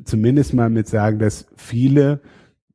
[0.04, 2.20] zumindest mal mit sagen, dass viele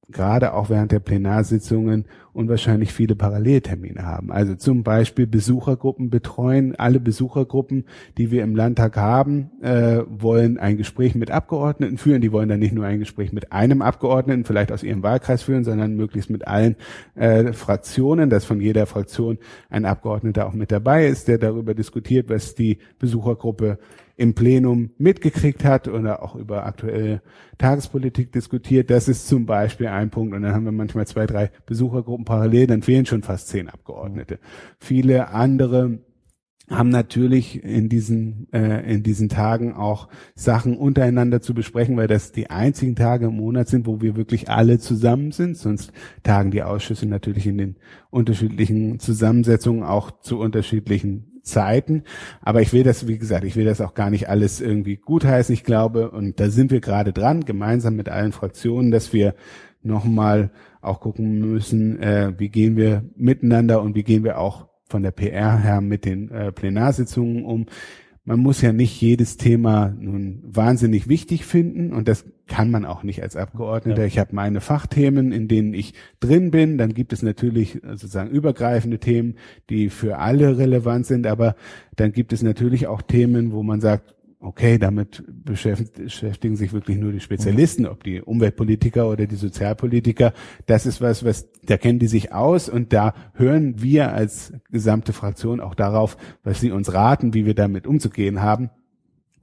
[0.10, 4.32] gerade auch während der Plenarsitzungen unwahrscheinlich viele Paralleltermine haben.
[4.32, 6.76] Also zum Beispiel Besuchergruppen betreuen.
[6.76, 7.86] Alle Besuchergruppen,
[8.18, 12.22] die wir im Landtag haben, äh, wollen ein Gespräch mit Abgeordneten führen.
[12.22, 15.64] Die wollen dann nicht nur ein Gespräch mit einem Abgeordneten, vielleicht aus ihrem Wahlkreis führen,
[15.64, 16.76] sondern möglichst mit allen
[17.16, 19.38] äh, Fraktionen, dass von jeder Fraktion
[19.70, 23.78] ein Abgeordneter auch mit dabei ist, der darüber diskutiert, was die Besuchergruppe
[24.16, 27.22] im Plenum mitgekriegt hat oder auch über aktuelle
[27.58, 28.90] Tagespolitik diskutiert.
[28.90, 30.36] Das ist zum Beispiel ein Punkt.
[30.36, 34.40] Und dann haben wir manchmal zwei, drei Besuchergruppen parallel, dann fehlen schon fast zehn Abgeordnete.
[34.80, 36.00] Viele andere
[36.70, 42.32] haben natürlich in diesen äh, in diesen Tagen auch Sachen untereinander zu besprechen, weil das
[42.32, 45.58] die einzigen Tage im Monat sind, wo wir wirklich alle zusammen sind.
[45.58, 45.92] Sonst
[46.24, 47.76] tagen die Ausschüsse natürlich in den
[48.10, 52.04] unterschiedlichen Zusammensetzungen auch zu unterschiedlichen Zeiten.
[52.42, 55.54] Aber ich will das, wie gesagt, ich will das auch gar nicht alles irgendwie gutheißen.
[55.54, 59.36] Ich glaube, und da sind wir gerade dran, gemeinsam mit allen Fraktionen, dass wir
[59.82, 60.50] nochmal
[60.84, 65.12] auch gucken müssen, äh, wie gehen wir miteinander und wie gehen wir auch von der
[65.12, 67.66] PR her mit den äh, Plenarsitzungen um
[68.26, 73.04] man muss ja nicht jedes Thema nun wahnsinnig wichtig finden und das kann man auch
[73.04, 74.02] nicht als Abgeordneter.
[74.02, 74.08] Ja.
[74.08, 76.78] Ich habe meine Fachthemen, in denen ich drin bin.
[76.78, 79.36] Dann gibt es natürlich sozusagen übergreifende Themen,
[79.70, 81.56] die für alle relevant sind, aber
[81.96, 87.12] dann gibt es natürlich auch Themen, wo man sagt, okay, damit beschäftigen sich wirklich nur
[87.12, 90.34] die Spezialisten, ob die Umweltpolitiker oder die Sozialpolitiker.
[90.66, 95.14] Das ist was, was, da kennen die sich aus und da hören wir als gesamte
[95.14, 98.70] Fraktion auch darauf, was sie uns raten, wie wir damit umzugehen haben.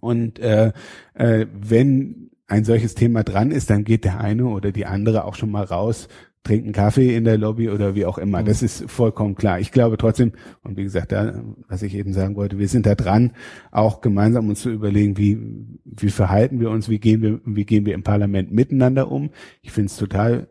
[0.01, 0.73] Und äh,
[1.15, 5.35] äh, wenn ein solches Thema dran ist, dann geht der eine oder die andere auch
[5.35, 6.09] schon mal raus
[6.43, 8.41] trinken Kaffee in der Lobby oder wie auch immer.
[8.41, 8.47] Mhm.
[8.47, 9.61] Das ist vollkommen klar.
[9.61, 12.95] Ich glaube trotzdem, und wie gesagt, da, was ich eben sagen wollte, wir sind da
[12.95, 13.33] dran,
[13.71, 15.39] auch gemeinsam uns zu überlegen, wie,
[15.85, 19.31] wie verhalten wir uns, wie gehen wir, wie gehen wir im Parlament miteinander um.
[19.63, 20.49] Ich finde es total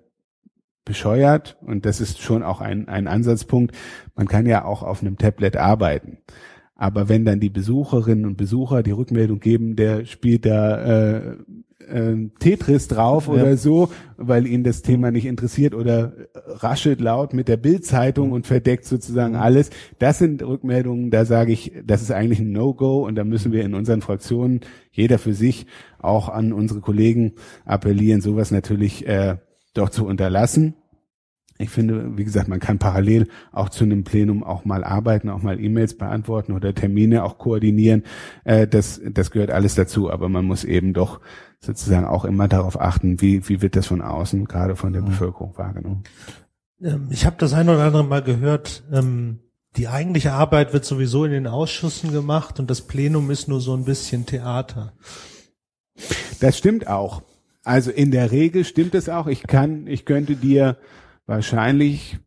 [0.86, 3.76] bescheuert und das ist schon auch ein, ein Ansatzpunkt.
[4.16, 6.20] Man kann ja auch auf einem Tablet arbeiten.
[6.76, 11.38] Aber wenn dann die Besucherinnen und Besucher die Rückmeldung geben, der spielt da äh,
[11.88, 13.34] äh, Tetris drauf ja.
[13.34, 18.48] oder so, weil ihn das Thema nicht interessiert oder raschelt laut mit der Bildzeitung und
[18.48, 19.70] verdeckt sozusagen alles.
[19.98, 23.64] Das sind Rückmeldungen, da sage ich, das ist eigentlich ein No-Go und da müssen wir
[23.64, 24.62] in unseren Fraktionen
[24.92, 25.66] jeder für sich
[26.00, 27.34] auch an unsere Kollegen
[27.66, 29.38] appellieren, sowas natürlich äh,
[29.74, 30.76] doch zu unterlassen.
[31.62, 35.42] Ich finde, wie gesagt, man kann parallel auch zu einem Plenum auch mal arbeiten, auch
[35.42, 38.04] mal E-Mails beantworten oder Termine auch koordinieren.
[38.46, 41.20] Äh, das, das gehört alles dazu, aber man muss eben doch
[41.60, 45.02] sozusagen auch immer darauf achten, wie, wie wird das von außen, gerade von der.
[45.02, 46.04] Bevölkerung wahrgenommen.
[46.82, 49.40] Ähm, ich habe das ein oder andere Mal gehört, ähm,
[49.76, 53.76] die eigentliche Arbeit wird sowieso in den Ausschüssen gemacht und das Plenum ist nur so
[53.76, 54.94] ein bisschen Theater.
[56.40, 57.22] Das stimmt auch.
[57.64, 59.28] Also in der Regel stimmt es auch.
[59.28, 60.78] Ich kann, ich könnte dir
[61.30, 62.18] wahrscheinlich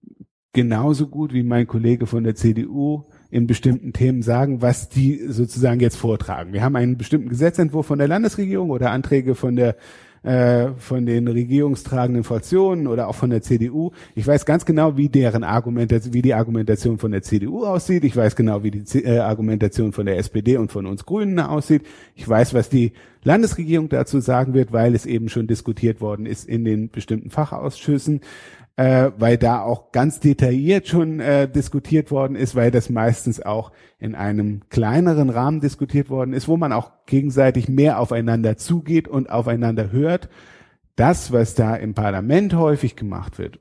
[0.53, 5.81] genauso gut wie mein Kollege von der CDU in bestimmten Themen sagen, was die sozusagen
[5.81, 6.53] jetzt vortragen.
[6.53, 9.77] Wir haben einen bestimmten Gesetzentwurf von der Landesregierung oder Anträge von der
[10.23, 13.91] äh, von den regierungstragenden Fraktionen oder auch von der CDU.
[14.15, 18.05] Ich weiß ganz genau, wie deren Argumentation, wie die Argumentation von der CDU aussieht.
[18.05, 21.41] Ich weiß genau, wie die C äh, Argumentation von der SPD und von uns Grünen
[21.41, 21.83] aussieht.
[22.15, 22.93] Ich weiß, was die
[23.25, 28.21] Landesregierung dazu sagen wird, weil es eben schon diskutiert worden ist in den bestimmten Fachausschüssen
[28.77, 33.73] äh, weil da auch ganz detailliert schon äh, diskutiert worden ist, weil das meistens auch
[33.99, 39.31] in einem kleineren Rahmen diskutiert worden ist, wo man auch gegenseitig mehr aufeinander zugeht und
[39.31, 40.29] aufeinander hört.
[40.97, 43.59] Das, was da im Parlament häufig gemacht wird,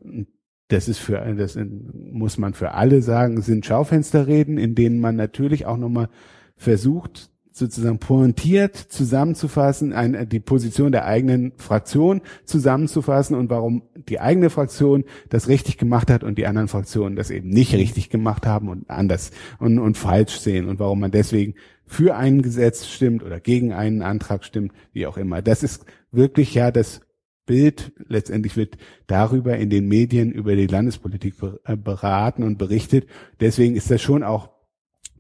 [0.70, 1.58] das ist für, das
[1.94, 6.10] muss man für alle sagen, sind Schaufensterreden, in denen man natürlich auch nochmal
[6.56, 14.50] versucht, sozusagen pointiert zusammenzufassen, ein, die Position der eigenen Fraktion zusammenzufassen und warum die eigene
[14.50, 18.70] Fraktion das richtig gemacht hat und die anderen Fraktionen das eben nicht richtig gemacht haben
[18.70, 23.42] und anders und, und falsch sehen und warum man deswegen für ein Gesetz stimmt oder
[23.42, 25.42] gegen einen Antrag stimmt, wie auch immer.
[25.42, 27.02] Das ist wirklich ja das
[27.46, 27.92] Bild.
[28.08, 31.36] Letztendlich wird darüber in den Medien über die Landespolitik
[31.66, 33.08] äh, beraten und berichtet.
[33.42, 34.52] Deswegen ist das schon auch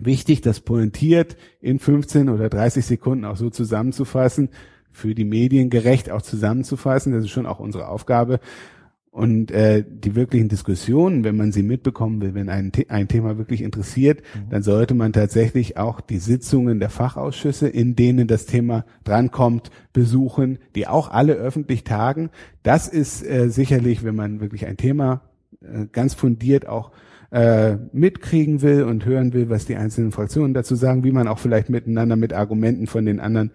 [0.06, 4.50] wichtig, das pointiert in 15 oder 30 Sekunden auch so zusammenzufassen,
[4.92, 7.14] für die Medien gerecht auch zusammenzufassen.
[7.14, 8.40] Das ist schon auch unsere Aufgabe.
[9.12, 13.62] Und äh, die wirklichen Diskussionen, wenn man sie mitbekommen will, wenn ein, ein Thema wirklich
[13.62, 14.50] interessiert, mhm.
[14.50, 20.60] dann sollte man tatsächlich auch die Sitzungen der Fachausschüsse, in denen das Thema drankommt, besuchen,
[20.76, 22.30] die auch alle öffentlich tagen.
[22.64, 25.22] Das ist äh, sicherlich, wenn man wirklich ein Thema
[25.62, 26.92] äh, ganz fundiert auch
[27.32, 31.40] äh, mitkriegen will und hören will, was die einzelnen Fraktionen dazu sagen, wie man auch
[31.40, 33.52] vielleicht miteinander mit Argumenten von den anderen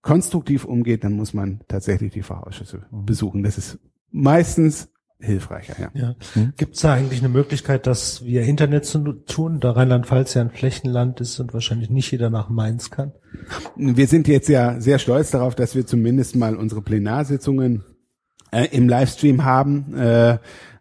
[0.00, 3.04] konstruktiv umgeht, dann muss man tatsächlich die Fachausschüsse mhm.
[3.04, 3.42] besuchen.
[3.42, 3.78] Das ist
[4.10, 4.88] meistens
[5.20, 5.74] hilfreicher.
[5.78, 5.90] Ja.
[5.92, 6.14] ja.
[6.34, 6.52] Mhm.
[6.56, 10.50] Gibt es da eigentlich eine Möglichkeit, das via Internet zu tun, da Rheinland-Pfalz ja ein
[10.50, 13.12] Flächenland ist und wahrscheinlich nicht jeder nach Mainz kann?
[13.76, 17.84] Wir sind jetzt ja sehr stolz darauf, dass wir zumindest mal unsere Plenarsitzungen
[18.52, 19.94] äh, im Livestream haben.
[19.94, 20.38] Äh,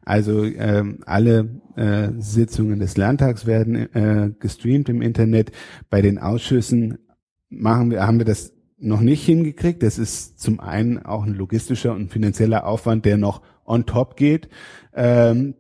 [0.08, 5.52] also ähm, alle äh, Sitzungen des Landtags werden äh, gestreamt im Internet.
[5.90, 6.98] Bei den Ausschüssen
[7.50, 9.84] machen wir, haben wir das noch nicht hingekriegt.
[9.84, 14.48] Das ist zum einen auch ein logistischer und finanzieller Aufwand, der noch on top geht.
[14.96, 15.56] Ähm,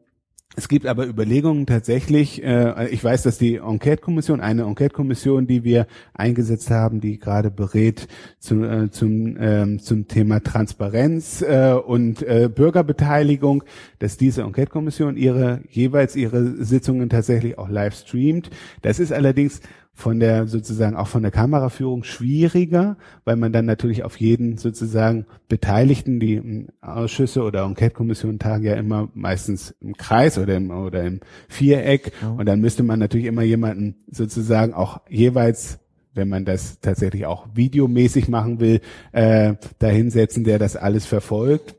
[0.58, 5.86] es gibt aber Überlegungen tatsächlich, äh, ich weiß, dass die Enquete-Kommission, eine Enquete-Kommission, die wir
[6.16, 8.08] eingesetzt haben, die gerade berät
[8.40, 13.66] zum, äh, zum, äh, zum Thema Transparenz äh, und äh, Bürgerbeteiligung,
[14.00, 18.50] dass diese Enquete-Kommission ihre jeweils ihre Sitzungen tatsächlich auch live streamt.
[18.82, 19.62] Das ist allerdings
[19.98, 25.26] von der sozusagen auch von der Kameraführung schwieriger, weil man dann natürlich auf jeden sozusagen
[25.50, 31.22] Beteiligten, die Ausschüsse oder Enquete-Kommissionen tagen ja immer meistens im Kreis oder im, oder im
[31.48, 32.30] Viereck ja.
[32.30, 35.80] und dann müsste man natürlich immer jemanden sozusagen auch jeweils
[36.14, 38.82] wenn man das tatsächlich auch videomäßig machen will,
[39.12, 41.76] äh, dahinsetzen, der das alles verfolgt.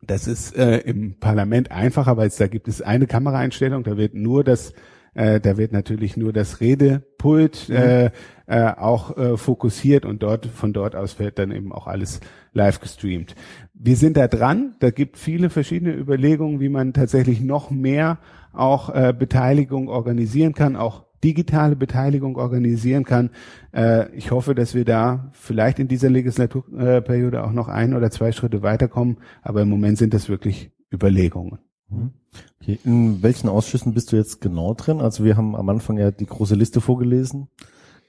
[0.00, 4.14] Das ist äh, im Parlament einfacher, weil es da gibt es eine Kameraeinstellung, da wird
[4.14, 4.72] nur das
[5.18, 7.74] äh, da wird natürlich nur das Redepult mhm.
[7.74, 8.10] äh,
[8.46, 12.20] äh, auch äh, fokussiert und dort von dort aus wird dann eben auch alles
[12.52, 13.34] live gestreamt.
[13.74, 14.76] Wir sind da dran.
[14.78, 18.18] Da gibt viele verschiedene Überlegungen, wie man tatsächlich noch mehr
[18.52, 23.30] auch äh, Beteiligung organisieren kann, auch digitale Beteiligung organisieren kann.
[23.74, 28.30] Äh, ich hoffe, dass wir da vielleicht in dieser Legislaturperiode auch noch ein oder zwei
[28.30, 29.16] Schritte weiterkommen.
[29.42, 31.58] Aber im Moment sind das wirklich Überlegungen.
[31.88, 32.10] Mhm.
[32.60, 32.78] Okay.
[32.84, 35.00] In welchen Ausschüssen bist du jetzt genau drin?
[35.00, 37.48] Also wir haben am Anfang ja die große Liste vorgelesen.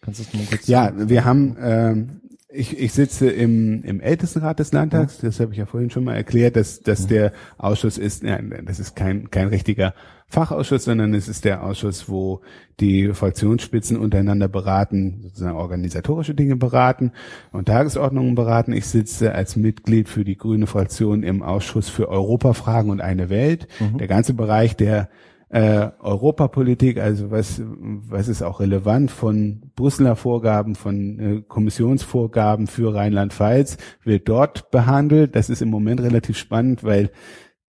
[0.01, 4.59] Kannst du das mal kurz Ja, wir haben, ähm, ich, ich sitze im, im Ältestenrat
[4.59, 8.23] des Landtags, das habe ich ja vorhin schon mal erklärt, dass, dass der Ausschuss ist,
[8.23, 9.93] ja, das ist kein, kein richtiger
[10.29, 12.41] Fachausschuss, sondern es ist der Ausschuss, wo
[12.79, 17.11] die Fraktionsspitzen untereinander beraten, sozusagen organisatorische Dinge beraten
[17.51, 18.71] und Tagesordnungen beraten.
[18.71, 23.67] Ich sitze als Mitglied für die grüne Fraktion im Ausschuss für Europafragen und eine Welt.
[23.79, 23.97] Mhm.
[23.97, 25.09] Der ganze Bereich der
[25.49, 32.93] äh, Europapolitik, also was, was ist auch relevant von Brüsseler Vorgaben, von äh, Kommissionsvorgaben für
[32.93, 35.35] Rheinland-Pfalz, wird dort behandelt.
[35.35, 37.09] Das ist im Moment relativ spannend, weil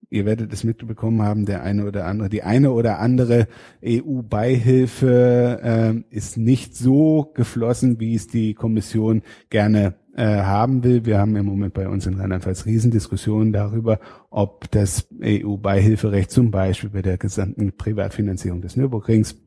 [0.09, 3.47] ihr werdet es mitbekommen haben, der eine oder andere, die eine oder andere
[3.85, 11.05] EU-Beihilfe äh, ist nicht so geflossen, wie es die Kommission gerne äh, haben will.
[11.05, 16.89] Wir haben im Moment bei uns in Rheinland-Pfalz Riesendiskussionen darüber, ob das EU-Beihilferecht zum Beispiel
[16.89, 19.37] bei der gesamten Privatfinanzierung des Nürburgrings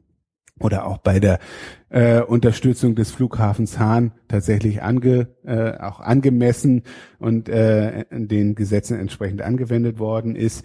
[0.61, 1.39] oder auch bei der
[1.89, 6.83] äh, Unterstützung des Flughafens Hahn tatsächlich ange, äh, auch angemessen
[7.19, 10.65] und äh, den Gesetzen entsprechend angewendet worden ist.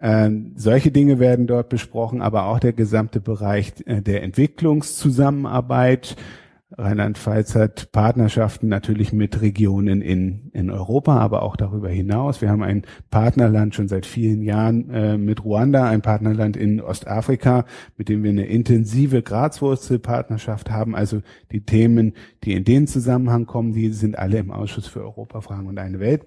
[0.00, 6.16] Ähm, solche Dinge werden dort besprochen, aber auch der gesamte Bereich äh, der Entwicklungszusammenarbeit,
[6.78, 12.40] Rheinland-Pfalz hat Partnerschaften natürlich mit Regionen in, in Europa, aber auch darüber hinaus.
[12.40, 17.64] Wir haben ein Partnerland schon seit vielen Jahren äh, mit Ruanda, ein Partnerland in Ostafrika,
[17.96, 20.94] mit dem wir eine intensive Grazwurzelpartnerschaft haben.
[20.94, 21.20] Also
[21.50, 22.14] die Themen,
[22.44, 26.26] die in den Zusammenhang kommen, die sind alle im Ausschuss für Europafragen und eine Welt.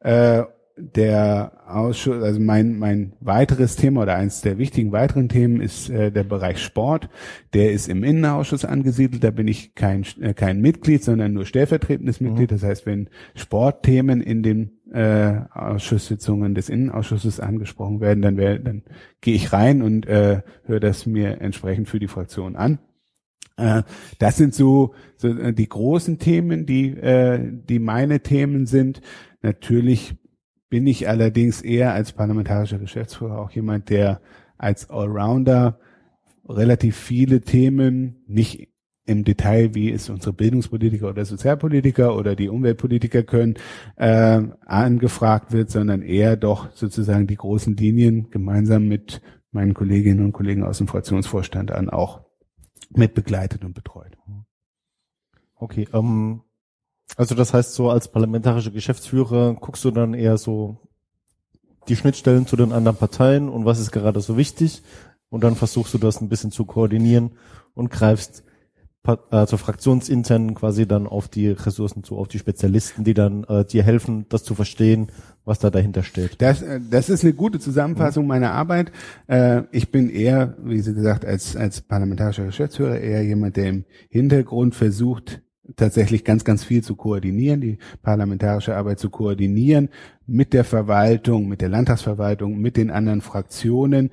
[0.00, 0.44] Äh,
[0.80, 6.10] der Ausschuss, also mein, mein weiteres Thema oder eines der wichtigen weiteren Themen ist äh,
[6.10, 7.08] der Bereich Sport.
[7.54, 9.22] Der ist im Innenausschuss angesiedelt.
[9.22, 12.28] Da bin ich kein, äh, kein Mitglied, sondern nur stellvertretendes mhm.
[12.28, 12.52] Mitglied.
[12.52, 18.82] Das heißt, wenn Sportthemen in den äh, Ausschusssitzungen des Innenausschusses angesprochen werden, dann, wär, dann
[19.20, 22.78] gehe ich rein und äh, höre das mir entsprechend für die Fraktion an.
[23.56, 23.82] Äh,
[24.18, 29.00] das sind so, so äh, die großen Themen, die, äh, die meine Themen sind.
[29.42, 30.16] Natürlich
[30.70, 34.20] bin ich allerdings eher als parlamentarischer Geschäftsführer auch jemand, der
[34.56, 35.78] als Allrounder
[36.48, 38.68] relativ viele Themen nicht
[39.04, 43.54] im Detail, wie es unsere Bildungspolitiker oder Sozialpolitiker oder die Umweltpolitiker können,
[43.96, 50.32] äh, angefragt wird, sondern eher doch sozusagen die großen Linien gemeinsam mit meinen Kolleginnen und
[50.32, 52.20] Kollegen aus dem Fraktionsvorstand an auch
[52.90, 54.16] mit begleitet und betreut.
[55.56, 56.42] Okay, ähm,
[57.16, 60.78] also das heißt, so als parlamentarischer Geschäftsführer guckst du dann eher so
[61.88, 64.82] die Schnittstellen zu den anderen Parteien und was ist gerade so wichtig
[65.28, 67.32] und dann versuchst du das ein bisschen zu koordinieren
[67.74, 68.44] und greifst
[69.02, 73.82] also fraktionsintern quasi dann auf die Ressourcen zu, auf die Spezialisten, die dann äh, dir
[73.82, 75.10] helfen, das zu verstehen,
[75.44, 76.40] was da dahinter steht.
[76.42, 78.28] Das, äh, das ist eine gute Zusammenfassung mhm.
[78.28, 78.92] meiner Arbeit.
[79.26, 83.84] Äh, ich bin eher, wie Sie gesagt, als, als parlamentarischer Geschäftsführer eher jemand, der im
[84.10, 85.40] Hintergrund versucht,
[85.76, 89.88] tatsächlich ganz, ganz viel zu koordinieren, die parlamentarische Arbeit zu koordinieren
[90.26, 94.10] mit der Verwaltung, mit der Landtagsverwaltung, mit den anderen Fraktionen.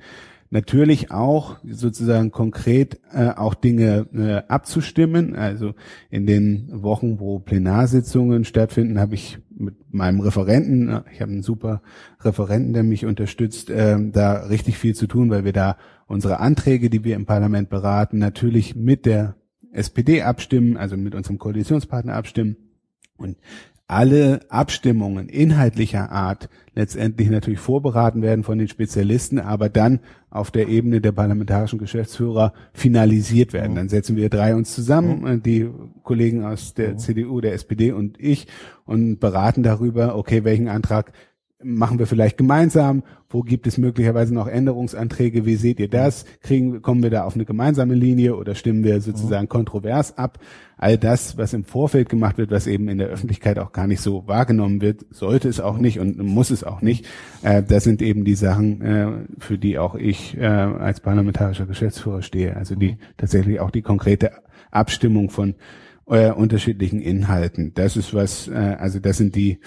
[0.50, 5.36] Natürlich auch sozusagen konkret äh, auch Dinge äh, abzustimmen.
[5.36, 5.74] Also
[6.08, 11.42] in den Wochen, wo Plenarsitzungen stattfinden, habe ich mit meinem Referenten, äh, ich habe einen
[11.42, 11.82] super
[12.20, 15.76] Referenten, der mich unterstützt, äh, da richtig viel zu tun, weil wir da
[16.06, 19.36] unsere Anträge, die wir im Parlament beraten, natürlich mit der
[19.72, 22.56] SPD abstimmen, also mit unserem Koalitionspartner abstimmen
[23.16, 23.36] und
[23.88, 30.00] alle Abstimmungen inhaltlicher Art letztendlich natürlich vorberaten werden von den Spezialisten, aber dann
[30.30, 33.74] auf der Ebene der parlamentarischen Geschäftsführer finalisiert werden.
[33.74, 35.42] Dann setzen wir drei uns zusammen, mhm.
[35.42, 35.70] die
[36.02, 36.98] Kollegen aus der mhm.
[36.98, 38.46] CDU, der SPD und ich,
[38.84, 41.12] und beraten darüber, okay, welchen Antrag
[41.62, 43.02] machen wir vielleicht gemeinsam?
[43.28, 45.44] Wo gibt es möglicherweise noch Änderungsanträge?
[45.44, 46.24] Wie seht ihr das?
[46.40, 49.50] Kriegen, kommen wir da auf eine gemeinsame Linie oder stimmen wir sozusagen mhm.
[49.50, 50.38] kontrovers ab?
[50.76, 54.00] All das, was im Vorfeld gemacht wird, was eben in der Öffentlichkeit auch gar nicht
[54.00, 57.06] so wahrgenommen wird, sollte es auch nicht und muss es auch nicht.
[57.42, 62.22] Äh, das sind eben die Sachen, äh, für die auch ich äh, als parlamentarischer Geschäftsführer
[62.22, 62.56] stehe.
[62.56, 64.30] Also die tatsächlich auch die konkrete
[64.70, 65.56] Abstimmung von
[66.06, 67.72] äh, unterschiedlichen Inhalten.
[67.74, 69.58] Das ist was, äh, also das sind die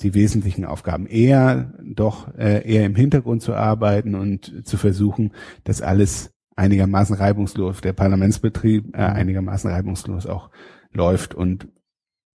[0.00, 1.06] die wesentlichen Aufgaben.
[1.06, 5.32] Eher doch äh, eher im Hintergrund zu arbeiten und zu versuchen,
[5.64, 10.50] dass alles einigermaßen reibungslos, der Parlamentsbetrieb äh, einigermaßen reibungslos auch
[10.92, 11.68] läuft und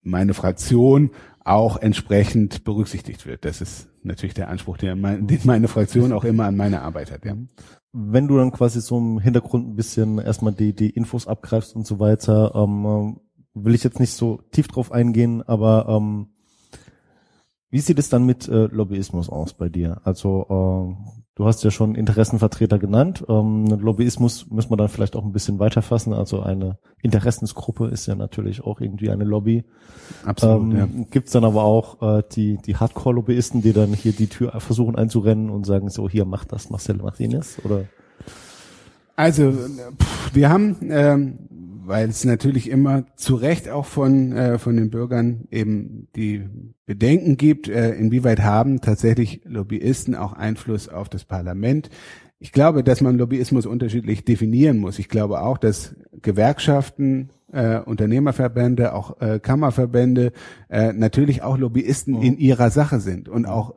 [0.03, 1.11] meine Fraktion
[1.45, 3.45] auch entsprechend berücksichtigt wird.
[3.45, 7.11] Das ist natürlich der Anspruch, den, mein, den meine Fraktion auch immer an meine Arbeit
[7.11, 7.25] hat.
[7.25, 7.37] Ja.
[7.93, 11.87] Wenn du dann quasi so im Hintergrund ein bisschen erstmal die, die Infos abgreifst und
[11.87, 13.21] so weiter, ähm,
[13.55, 16.29] will ich jetzt nicht so tief drauf eingehen, aber ähm,
[17.73, 20.03] wie sieht es dann mit äh, Lobbyismus aus bei dir?
[20.05, 23.25] Also äh, du hast ja schon Interessenvertreter genannt.
[23.31, 26.13] Ähm, Lobbyismus müssen wir dann vielleicht auch ein bisschen weiterfassen.
[26.13, 29.65] Also eine Interessensgruppe ist ja natürlich auch irgendwie eine Lobby.
[30.27, 30.75] Absolut.
[30.75, 30.87] Ähm, ja.
[31.11, 34.95] Gibt es dann aber auch äh, die, die Hardcore-Lobbyisten, die dann hier die Tür versuchen
[34.95, 37.87] einzurennen und sagen so, hier mach das Marcel Martinez oder?
[39.17, 41.39] Also pff, wir haben ähm,
[41.93, 46.49] weil es natürlich immer zu Recht auch von, äh, von den Bürgern eben die
[46.87, 51.91] Bedenken gibt, äh, inwieweit haben tatsächlich Lobbyisten auch Einfluss auf das Parlament.
[52.39, 54.99] Ich glaube, dass man Lobbyismus unterschiedlich definieren muss.
[54.99, 60.33] Ich glaube auch, dass Gewerkschaften, äh, Unternehmerverbände, auch äh, Kammerverbände
[60.71, 62.23] äh, natürlich auch Lobbyisten mhm.
[62.23, 63.75] in ihrer Sache sind und auch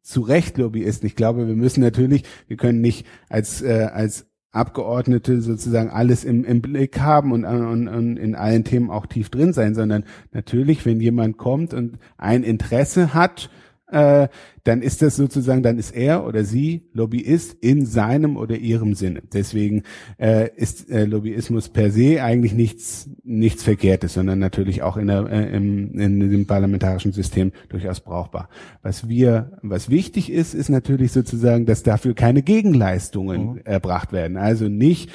[0.00, 1.06] zu Recht Lobbyisten.
[1.06, 6.44] Ich glaube, wir müssen natürlich, wir können nicht als äh, als Abgeordnete sozusagen alles im,
[6.44, 10.86] im Blick haben und, und, und in allen Themen auch tief drin sein, sondern natürlich,
[10.86, 13.50] wenn jemand kommt und ein Interesse hat,
[13.90, 14.28] äh,
[14.64, 19.22] dann ist das sozusagen, dann ist er oder sie Lobbyist in seinem oder ihrem Sinne.
[19.32, 19.82] Deswegen
[20.18, 25.26] äh, ist äh, Lobbyismus per se eigentlich nichts nichts Verkehrtes, sondern natürlich auch in, der,
[25.30, 28.48] äh, im, in dem parlamentarischen System durchaus brauchbar.
[28.82, 33.60] Was wir, was wichtig ist, ist natürlich sozusagen, dass dafür keine Gegenleistungen mhm.
[33.64, 34.36] erbracht werden.
[34.36, 35.10] Also nicht,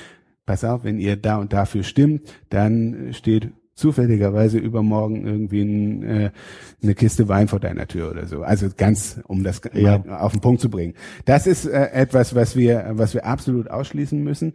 [0.45, 6.31] pass auf, wenn ihr da und dafür stimmt, dann steht zufälligerweise übermorgen irgendwie ein, äh,
[6.81, 8.43] eine Kiste Wein vor deiner Tür oder so.
[8.43, 10.03] Also ganz, um das ja.
[10.19, 10.93] auf den Punkt zu bringen.
[11.25, 14.53] Das ist äh, etwas, was wir, was wir absolut ausschließen müssen.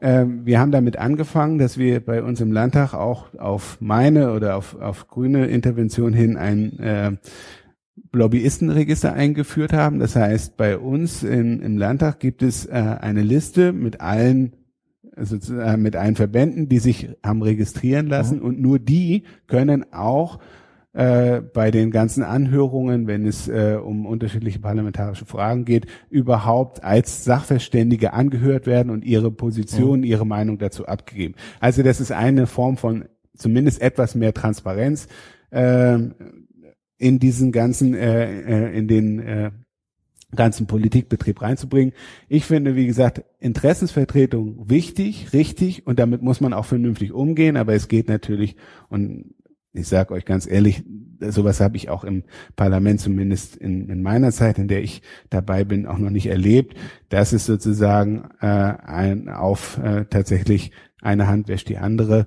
[0.00, 4.56] Ähm, wir haben damit angefangen, dass wir bei uns im Landtag auch auf meine oder
[4.56, 7.12] auf, auf grüne Intervention hin ein äh,
[8.12, 9.98] Lobbyistenregister eingeführt haben.
[9.98, 14.52] Das heißt, bei uns in, im Landtag gibt es äh, eine Liste mit allen
[15.16, 18.44] sozusagen mit allen Verbänden, die sich haben registrieren lassen mhm.
[18.44, 20.38] und nur die können auch
[20.94, 27.24] äh, bei den ganzen Anhörungen, wenn es äh, um unterschiedliche parlamentarische Fragen geht, überhaupt als
[27.24, 30.04] Sachverständige angehört werden und ihre Position, mhm.
[30.04, 31.34] ihre Meinung dazu abgegeben.
[31.60, 33.06] Also das ist eine Form von
[33.36, 35.08] zumindest etwas mehr Transparenz
[35.50, 35.98] äh,
[36.98, 39.50] in diesen ganzen, äh, äh, in den äh,
[40.34, 41.92] ganzen Politikbetrieb reinzubringen.
[42.28, 47.74] Ich finde, wie gesagt, Interessensvertretung wichtig, richtig und damit muss man auch vernünftig umgehen, aber
[47.74, 48.56] es geht natürlich
[48.88, 49.34] und
[49.74, 50.84] ich sage euch ganz ehrlich,
[51.20, 52.24] sowas habe ich auch im
[52.56, 56.76] Parlament zumindest in, in, meiner Zeit, in der ich dabei bin, auch noch nicht erlebt,
[57.08, 62.26] dass es sozusagen äh, ein, auf äh, tatsächlich eine Hand wäscht die andere,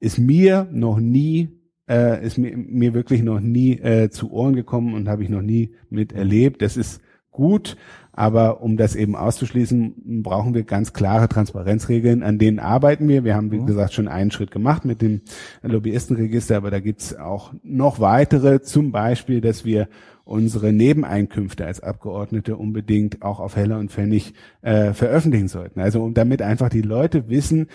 [0.00, 1.50] ist mir noch nie
[1.88, 5.42] äh, ist mir, mir wirklich noch nie äh, zu Ohren gekommen und habe ich noch
[5.42, 6.62] nie miterlebt.
[6.62, 7.00] Das ist
[7.32, 7.76] gut,
[8.12, 13.24] aber um das eben auszuschließen, brauchen wir ganz klare Transparenzregeln, an denen arbeiten wir.
[13.24, 13.66] Wir haben, wie mhm.
[13.66, 15.22] gesagt, schon einen Schritt gemacht mit dem
[15.62, 19.88] Lobbyistenregister, aber da gibt's auch noch weitere, zum Beispiel, dass wir
[20.24, 25.80] unsere Nebeneinkünfte als Abgeordnete unbedingt auch auf Heller und Pfennig äh, veröffentlichen sollten.
[25.80, 27.66] Also um damit einfach die Leute wissen,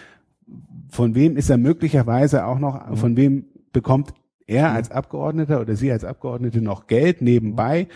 [0.90, 2.96] von wem ist er möglicherweise auch noch, mhm.
[2.96, 4.14] von wem bekommt
[4.46, 7.88] er als Abgeordneter oder sie als Abgeordnete noch Geld nebenbei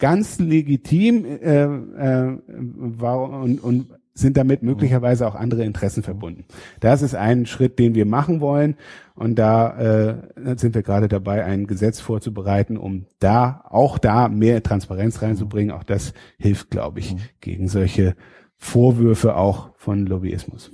[0.00, 6.44] ganz legitim äh, äh, war und, und sind damit möglicherweise auch andere Interessen verbunden.
[6.80, 8.76] Das ist ein Schritt, den wir machen wollen.
[9.14, 14.62] Und da äh, sind wir gerade dabei, ein Gesetz vorzubereiten, um da auch da mehr
[14.62, 15.74] Transparenz reinzubringen.
[15.74, 17.18] Auch das hilft, glaube ich, mhm.
[17.40, 18.14] gegen solche
[18.56, 20.70] Vorwürfe auch von Lobbyismus.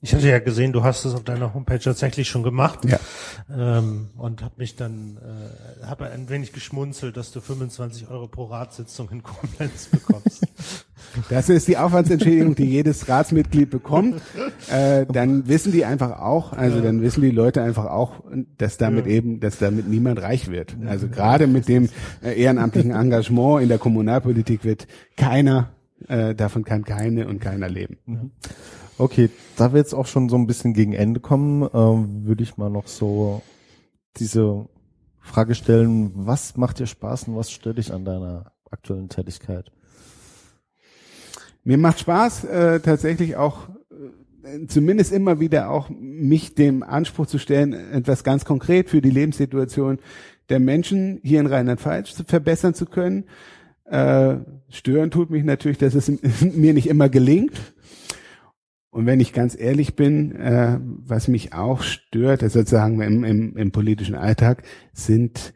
[0.00, 2.98] Ich hatte ja gesehen, du hast es auf deiner Homepage tatsächlich schon gemacht ja.
[3.52, 8.44] ähm, und habe mich dann äh, habe ein wenig geschmunzelt, dass du 25 Euro pro
[8.44, 10.46] Ratssitzung in Koblenz bekommst.
[11.30, 14.20] Das ist die Aufwandsentschädigung, die jedes Ratsmitglied bekommt.
[14.70, 18.24] Äh, dann wissen die einfach auch, also dann wissen die Leute einfach auch,
[18.58, 19.12] dass damit ja.
[19.12, 20.76] eben, dass damit niemand reich wird.
[20.86, 21.88] Also gerade mit dem
[22.22, 24.86] äh, ehrenamtlichen Engagement in der Kommunalpolitik wird
[25.16, 25.70] keiner,
[26.06, 27.98] äh, davon kann keine und keiner leben.
[28.06, 28.30] Mhm.
[28.98, 32.56] Okay, da wir jetzt auch schon so ein bisschen gegen Ende kommen, äh, würde ich
[32.56, 33.42] mal noch so
[34.16, 34.68] diese
[35.20, 39.70] Frage stellen, was macht dir Spaß und was stört dich an deiner aktuellen Tätigkeit?
[41.64, 43.68] Mir macht Spaß äh, tatsächlich auch
[44.42, 49.10] äh, zumindest immer wieder auch mich dem Anspruch zu stellen, etwas ganz konkret für die
[49.10, 49.98] Lebenssituation
[50.48, 53.24] der Menschen hier in Rheinland-Pfalz verbessern zu können.
[53.90, 54.36] Äh,
[54.68, 56.10] stören tut mich natürlich, dass es
[56.40, 57.74] mir nicht immer gelingt.
[58.90, 63.56] Und wenn ich ganz ehrlich bin, äh, was mich auch stört, also sozusagen im, im,
[63.56, 64.62] im politischen Alltag,
[64.92, 65.52] sind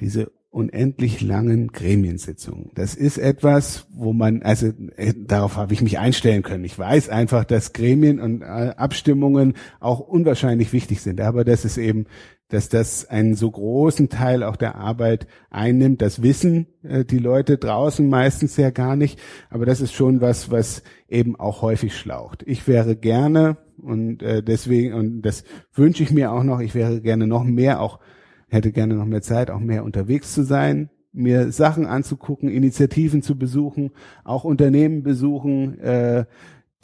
[0.00, 2.70] diese unendlich langen Gremiensitzungen.
[2.74, 4.66] Das ist etwas, wo man, also
[4.96, 6.64] äh, darauf habe ich mich einstellen können.
[6.64, 11.78] Ich weiß einfach, dass Gremien und äh, Abstimmungen auch unwahrscheinlich wichtig sind, aber das ist
[11.78, 12.04] eben
[12.52, 16.02] dass das einen so großen Teil auch der Arbeit einnimmt.
[16.02, 20.50] Das wissen äh, die Leute draußen meistens ja gar nicht, aber das ist schon was,
[20.50, 22.42] was eben auch häufig schlaucht.
[22.46, 26.60] Ich wäre gerne und äh, deswegen und das wünsche ich mir auch noch.
[26.60, 28.00] Ich wäre gerne noch mehr, auch
[28.48, 33.38] hätte gerne noch mehr Zeit, auch mehr unterwegs zu sein, mir Sachen anzugucken, Initiativen zu
[33.38, 33.92] besuchen,
[34.24, 36.26] auch Unternehmen besuchen, äh,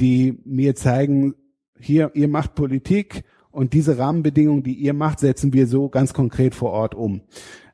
[0.01, 1.35] die mir zeigen,
[1.79, 6.55] hier ihr macht Politik und diese Rahmenbedingungen, die ihr macht, setzen wir so ganz konkret
[6.55, 7.23] vor Ort um.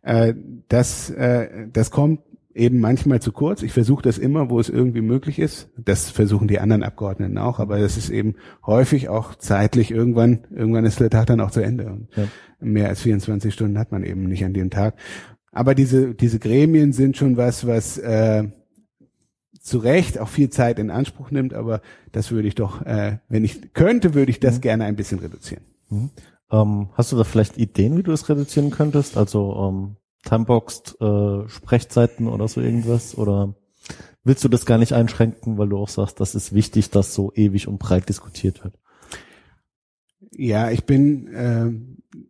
[0.02, 0.34] Äh,
[0.68, 2.20] das, äh, das kommt
[2.54, 3.62] eben manchmal zu kurz.
[3.62, 5.70] Ich versuche das immer, wo es irgendwie möglich ist.
[5.76, 10.84] Das versuchen die anderen Abgeordneten auch, aber das ist eben häufig auch zeitlich irgendwann, irgendwann
[10.84, 12.06] ist der Tag dann auch zu Ende.
[12.16, 12.24] Ja.
[12.60, 14.94] Mehr als 24 Stunden hat man eben nicht an dem Tag.
[15.50, 18.44] Aber diese, diese Gremien sind schon was, was äh,
[19.64, 21.80] zu Recht auch viel Zeit in Anspruch nimmt, aber
[22.12, 24.60] das würde ich doch, äh, wenn ich könnte, würde ich das mhm.
[24.60, 25.64] gerne ein bisschen reduzieren.
[25.88, 26.10] Mhm.
[26.52, 29.16] Ähm, hast du da vielleicht Ideen, wie du es reduzieren könntest?
[29.16, 29.96] Also ähm,
[30.28, 33.16] Timeboxed äh, Sprechzeiten oder so irgendwas?
[33.16, 33.54] Oder
[34.22, 37.32] willst du das gar nicht einschränken, weil du auch sagst, das ist wichtig, dass so
[37.34, 38.74] ewig und breit diskutiert wird?
[40.36, 41.70] Ja, ich bin, äh,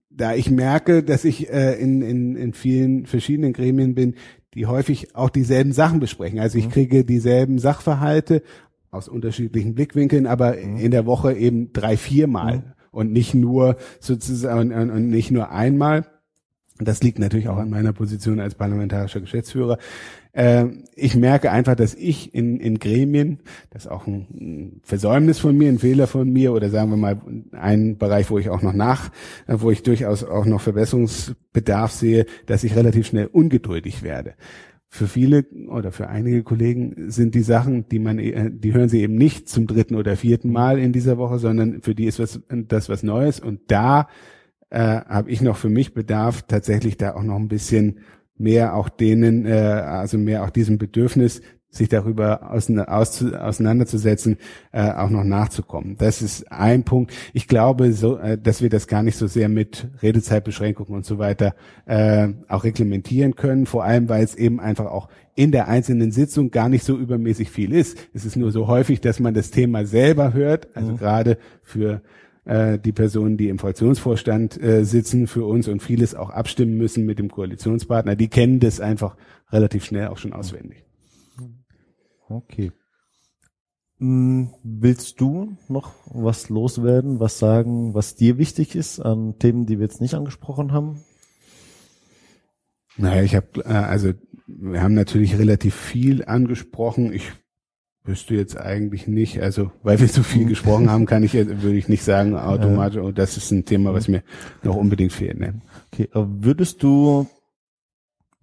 [0.08, 4.14] da ich merke, dass ich äh, in, in, in vielen verschiedenen Gremien bin,
[4.54, 6.38] die häufig auch dieselben Sachen besprechen.
[6.38, 6.70] Also ich mhm.
[6.70, 8.42] kriege dieselben Sachverhalte
[8.90, 10.76] aus unterschiedlichen Blickwinkeln, aber mhm.
[10.76, 12.58] in der Woche eben drei, vier Mal.
[12.58, 12.62] Mhm.
[12.92, 16.06] und nicht nur sozusagen und nicht nur einmal.
[16.78, 19.78] Das liegt natürlich auch an meiner Position als parlamentarischer Geschäftsführer.
[20.34, 20.66] Äh,
[20.96, 23.38] ich merke einfach, dass ich in, in Gremien,
[23.70, 27.20] das ist auch ein Versäumnis von mir, ein Fehler von mir oder sagen wir mal
[27.52, 29.10] ein Bereich, wo ich auch noch nach,
[29.46, 34.34] wo ich durchaus auch noch Verbesserungsbedarf sehe, dass ich relativ schnell ungeduldig werde
[34.94, 39.02] für viele oder für einige Kollegen sind die Sachen, die man, äh, die hören sie
[39.02, 42.40] eben nicht zum dritten oder vierten Mal in dieser Woche, sondern für die ist was,
[42.48, 43.40] das was Neues.
[43.40, 44.06] Und da
[44.70, 47.98] äh, habe ich noch für mich Bedarf, tatsächlich da auch noch ein bisschen
[48.36, 51.40] mehr auch denen, äh, also mehr auch diesem Bedürfnis
[51.76, 54.38] sich darüber auseinanderzusetzen,
[54.72, 55.96] äh, auch noch nachzukommen.
[55.98, 57.12] Das ist ein Punkt.
[57.32, 61.18] Ich glaube, so, äh, dass wir das gar nicht so sehr mit Redezeitbeschränkungen und so
[61.18, 61.54] weiter
[61.86, 66.52] äh, auch reglementieren können, vor allem weil es eben einfach auch in der einzelnen Sitzung
[66.52, 67.98] gar nicht so übermäßig viel ist.
[68.14, 70.96] Es ist nur so häufig, dass man das Thema selber hört, also mhm.
[70.98, 72.02] gerade für
[72.44, 77.04] äh, die Personen, die im Fraktionsvorstand äh, sitzen, für uns und vieles auch abstimmen müssen
[77.04, 79.16] mit dem Koalitionspartner, die kennen das einfach
[79.50, 80.84] relativ schnell auch schon auswendig.
[82.28, 82.72] Okay.
[83.98, 89.78] Hm, willst du noch was loswerden, was sagen, was dir wichtig ist an Themen, die
[89.78, 91.04] wir jetzt nicht angesprochen haben?
[92.96, 94.12] Naja, ich habe, äh, also
[94.46, 97.12] wir haben natürlich relativ viel angesprochen.
[97.12, 97.32] Ich
[98.04, 101.88] wüsste jetzt eigentlich nicht, also weil wir so viel gesprochen haben, kann ich würde ich
[101.88, 104.22] nicht sagen automatisch, oh, das ist ein Thema, was mir
[104.62, 105.40] noch unbedingt fehlt.
[105.40, 105.62] Ne?
[105.90, 107.26] Okay, würdest du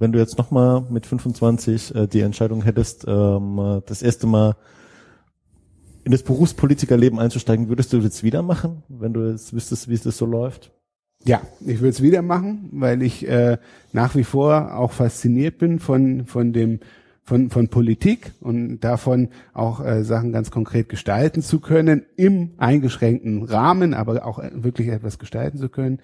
[0.01, 4.55] wenn du jetzt nochmal mit 25 äh, die Entscheidung hättest, ähm, das erste Mal
[6.03, 10.01] in das Berufspolitikerleben einzusteigen, würdest du das wieder machen, wenn du jetzt wüsstest, wie es
[10.01, 10.71] das so läuft?
[11.23, 13.59] Ja, ich würde es wieder machen, weil ich äh,
[13.93, 16.79] nach wie vor auch fasziniert bin von von dem
[17.23, 23.43] von von Politik und davon auch äh, Sachen ganz konkret gestalten zu können im eingeschränkten
[23.43, 25.99] Rahmen, aber auch wirklich etwas gestalten zu können.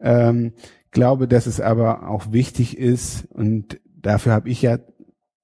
[0.00, 0.52] Ähm,
[0.90, 4.78] glaube, dass es aber auch wichtig ist und dafür habe ich ja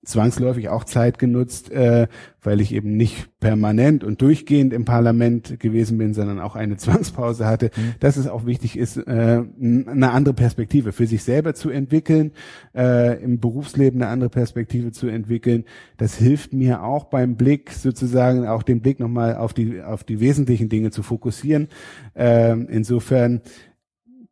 [0.03, 2.09] zwangsläufig auch Zeit genutzt, äh,
[2.43, 7.47] weil ich eben nicht permanent und durchgehend im Parlament gewesen bin, sondern auch eine Zwangspause
[7.47, 7.95] hatte, mhm.
[8.01, 12.33] dass es auch wichtig ist, äh, eine andere Perspektive für sich selber zu entwickeln,
[12.75, 15.65] äh, im Berufsleben eine andere Perspektive zu entwickeln.
[15.99, 20.21] Das hilft mir auch beim Blick sozusagen, auch den Blick nochmal auf die, auf die
[20.21, 21.69] wesentlichen Dinge zu fokussieren.
[22.15, 23.43] Äh, insofern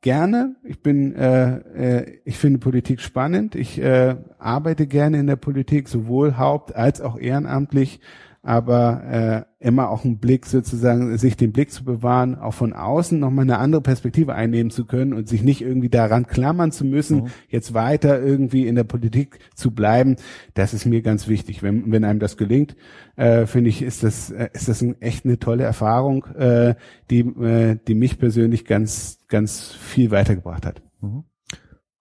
[0.00, 0.56] gerne.
[0.64, 3.54] Ich bin, äh, äh, ich finde Politik spannend.
[3.54, 8.00] Ich äh, arbeite gerne in der Politik, sowohl haupt- als auch ehrenamtlich
[8.42, 13.18] aber äh, immer auch einen Blick sozusagen, sich den Blick zu bewahren, auch von außen
[13.18, 17.22] nochmal eine andere Perspektive einnehmen zu können und sich nicht irgendwie daran klammern zu müssen,
[17.22, 17.26] mhm.
[17.48, 20.16] jetzt weiter irgendwie in der Politik zu bleiben.
[20.54, 21.62] Das ist mir ganz wichtig.
[21.62, 22.76] Wenn, wenn einem das gelingt,
[23.16, 26.76] äh, finde ich, ist das, äh, ist das ein, echt eine tolle Erfahrung, äh,
[27.10, 30.82] die, äh, die mich persönlich ganz, ganz viel weitergebracht hat.
[31.00, 31.24] Mhm.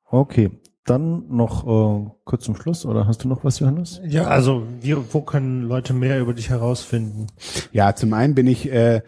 [0.10, 0.52] Okay,
[0.90, 4.02] dann noch äh, kurz zum Schluss, oder hast du noch was, Johannes?
[4.08, 7.28] Ja, also wie, wo können Leute mehr über dich herausfinden?
[7.72, 9.02] Ja, zum einen bin ich äh,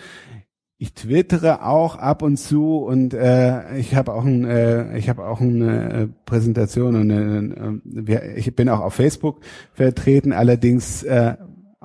[0.78, 5.26] Ich twittere auch ab und zu und äh, ich habe auch ein, äh, ich habe
[5.26, 9.40] auch eine äh, Präsentation und äh, ich bin auch auf Facebook
[9.72, 10.34] vertreten.
[10.34, 11.36] Allerdings äh,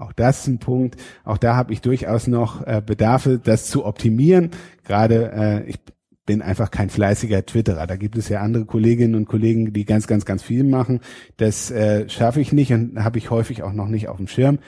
[0.01, 0.97] auch das ist ein Punkt.
[1.23, 4.51] Auch da habe ich durchaus noch äh, Bedarfe, das zu optimieren.
[4.83, 5.79] Gerade äh, ich
[6.25, 7.87] bin einfach kein fleißiger Twitterer.
[7.87, 11.01] Da gibt es ja andere Kolleginnen und Kollegen, die ganz, ganz, ganz viel machen.
[11.37, 14.59] Das äh, schaffe ich nicht und habe ich häufig auch noch nicht auf dem Schirm.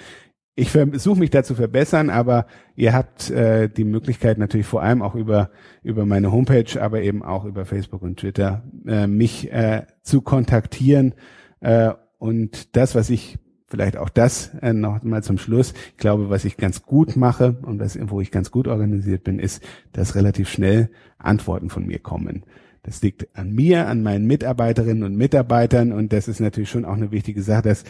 [0.55, 5.01] Ich versuche mich da zu verbessern, aber ihr habt äh, die Möglichkeit natürlich vor allem
[5.01, 5.49] auch über
[5.81, 11.15] über meine Homepage, aber eben auch über Facebook und Twitter äh, mich äh, zu kontaktieren
[11.61, 13.39] äh, und das, was ich
[13.73, 15.73] vielleicht auch das äh, noch mal zum Schluss.
[15.93, 19.39] Ich glaube, was ich ganz gut mache und was, wo ich ganz gut organisiert bin,
[19.39, 19.63] ist,
[19.93, 22.43] dass relativ schnell Antworten von mir kommen.
[22.83, 26.93] Das liegt an mir, an meinen Mitarbeiterinnen und Mitarbeitern und das ist natürlich schon auch
[26.93, 27.83] eine wichtige Sache, dass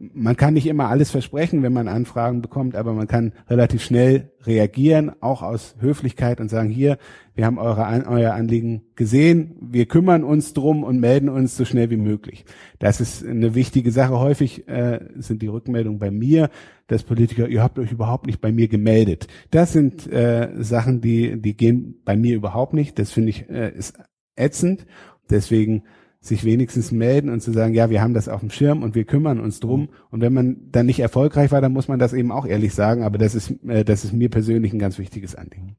[0.00, 4.30] man kann nicht immer alles versprechen, wenn man Anfragen bekommt, aber man kann relativ schnell
[4.44, 6.96] reagieren, auch aus Höflichkeit und sagen, hier,
[7.34, 11.90] wir haben eure, euer Anliegen gesehen, wir kümmern uns drum und melden uns so schnell
[11.90, 12.46] wie möglich.
[12.78, 14.18] Das ist eine wichtige Sache.
[14.18, 16.48] Häufig äh, sind die Rückmeldungen bei mir,
[16.86, 19.26] dass Politiker, ihr habt euch überhaupt nicht bei mir gemeldet.
[19.50, 22.98] Das sind äh, Sachen, die, die gehen bei mir überhaupt nicht.
[22.98, 23.98] Das finde ich äh, ist
[24.34, 24.86] ätzend.
[25.28, 25.82] Deswegen
[26.20, 29.04] sich wenigstens melden und zu sagen, ja, wir haben das auf dem Schirm und wir
[29.04, 29.88] kümmern uns drum.
[30.10, 33.02] Und wenn man dann nicht erfolgreich war, dann muss man das eben auch ehrlich sagen.
[33.04, 35.76] Aber das ist, äh, das ist mir persönlich ein ganz wichtiges Anliegen.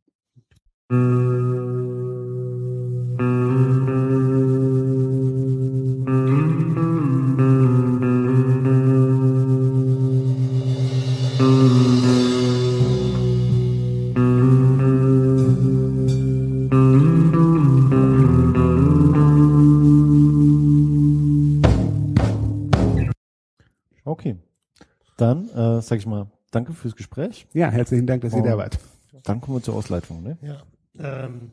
[25.86, 27.48] Äh, sag ich mal, danke fürs Gespräch.
[27.54, 28.80] Ja, herzlichen Dank, dass ihr da wart.
[29.24, 30.24] Dann kommen wir zur Ausleitung.
[30.24, 30.38] Ne?
[30.42, 30.64] Ja.
[31.00, 31.52] Ähm,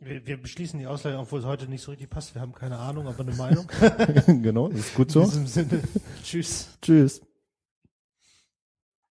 [0.00, 2.34] wir, wir beschließen die Ausleitung, obwohl es heute nicht so richtig passt.
[2.34, 3.66] Wir haben keine Ahnung, aber eine Meinung.
[4.26, 5.24] genau, das ist gut In so.
[5.24, 5.82] diesem Sinne.
[6.22, 6.68] Tschüss.
[6.82, 7.20] Tschüss.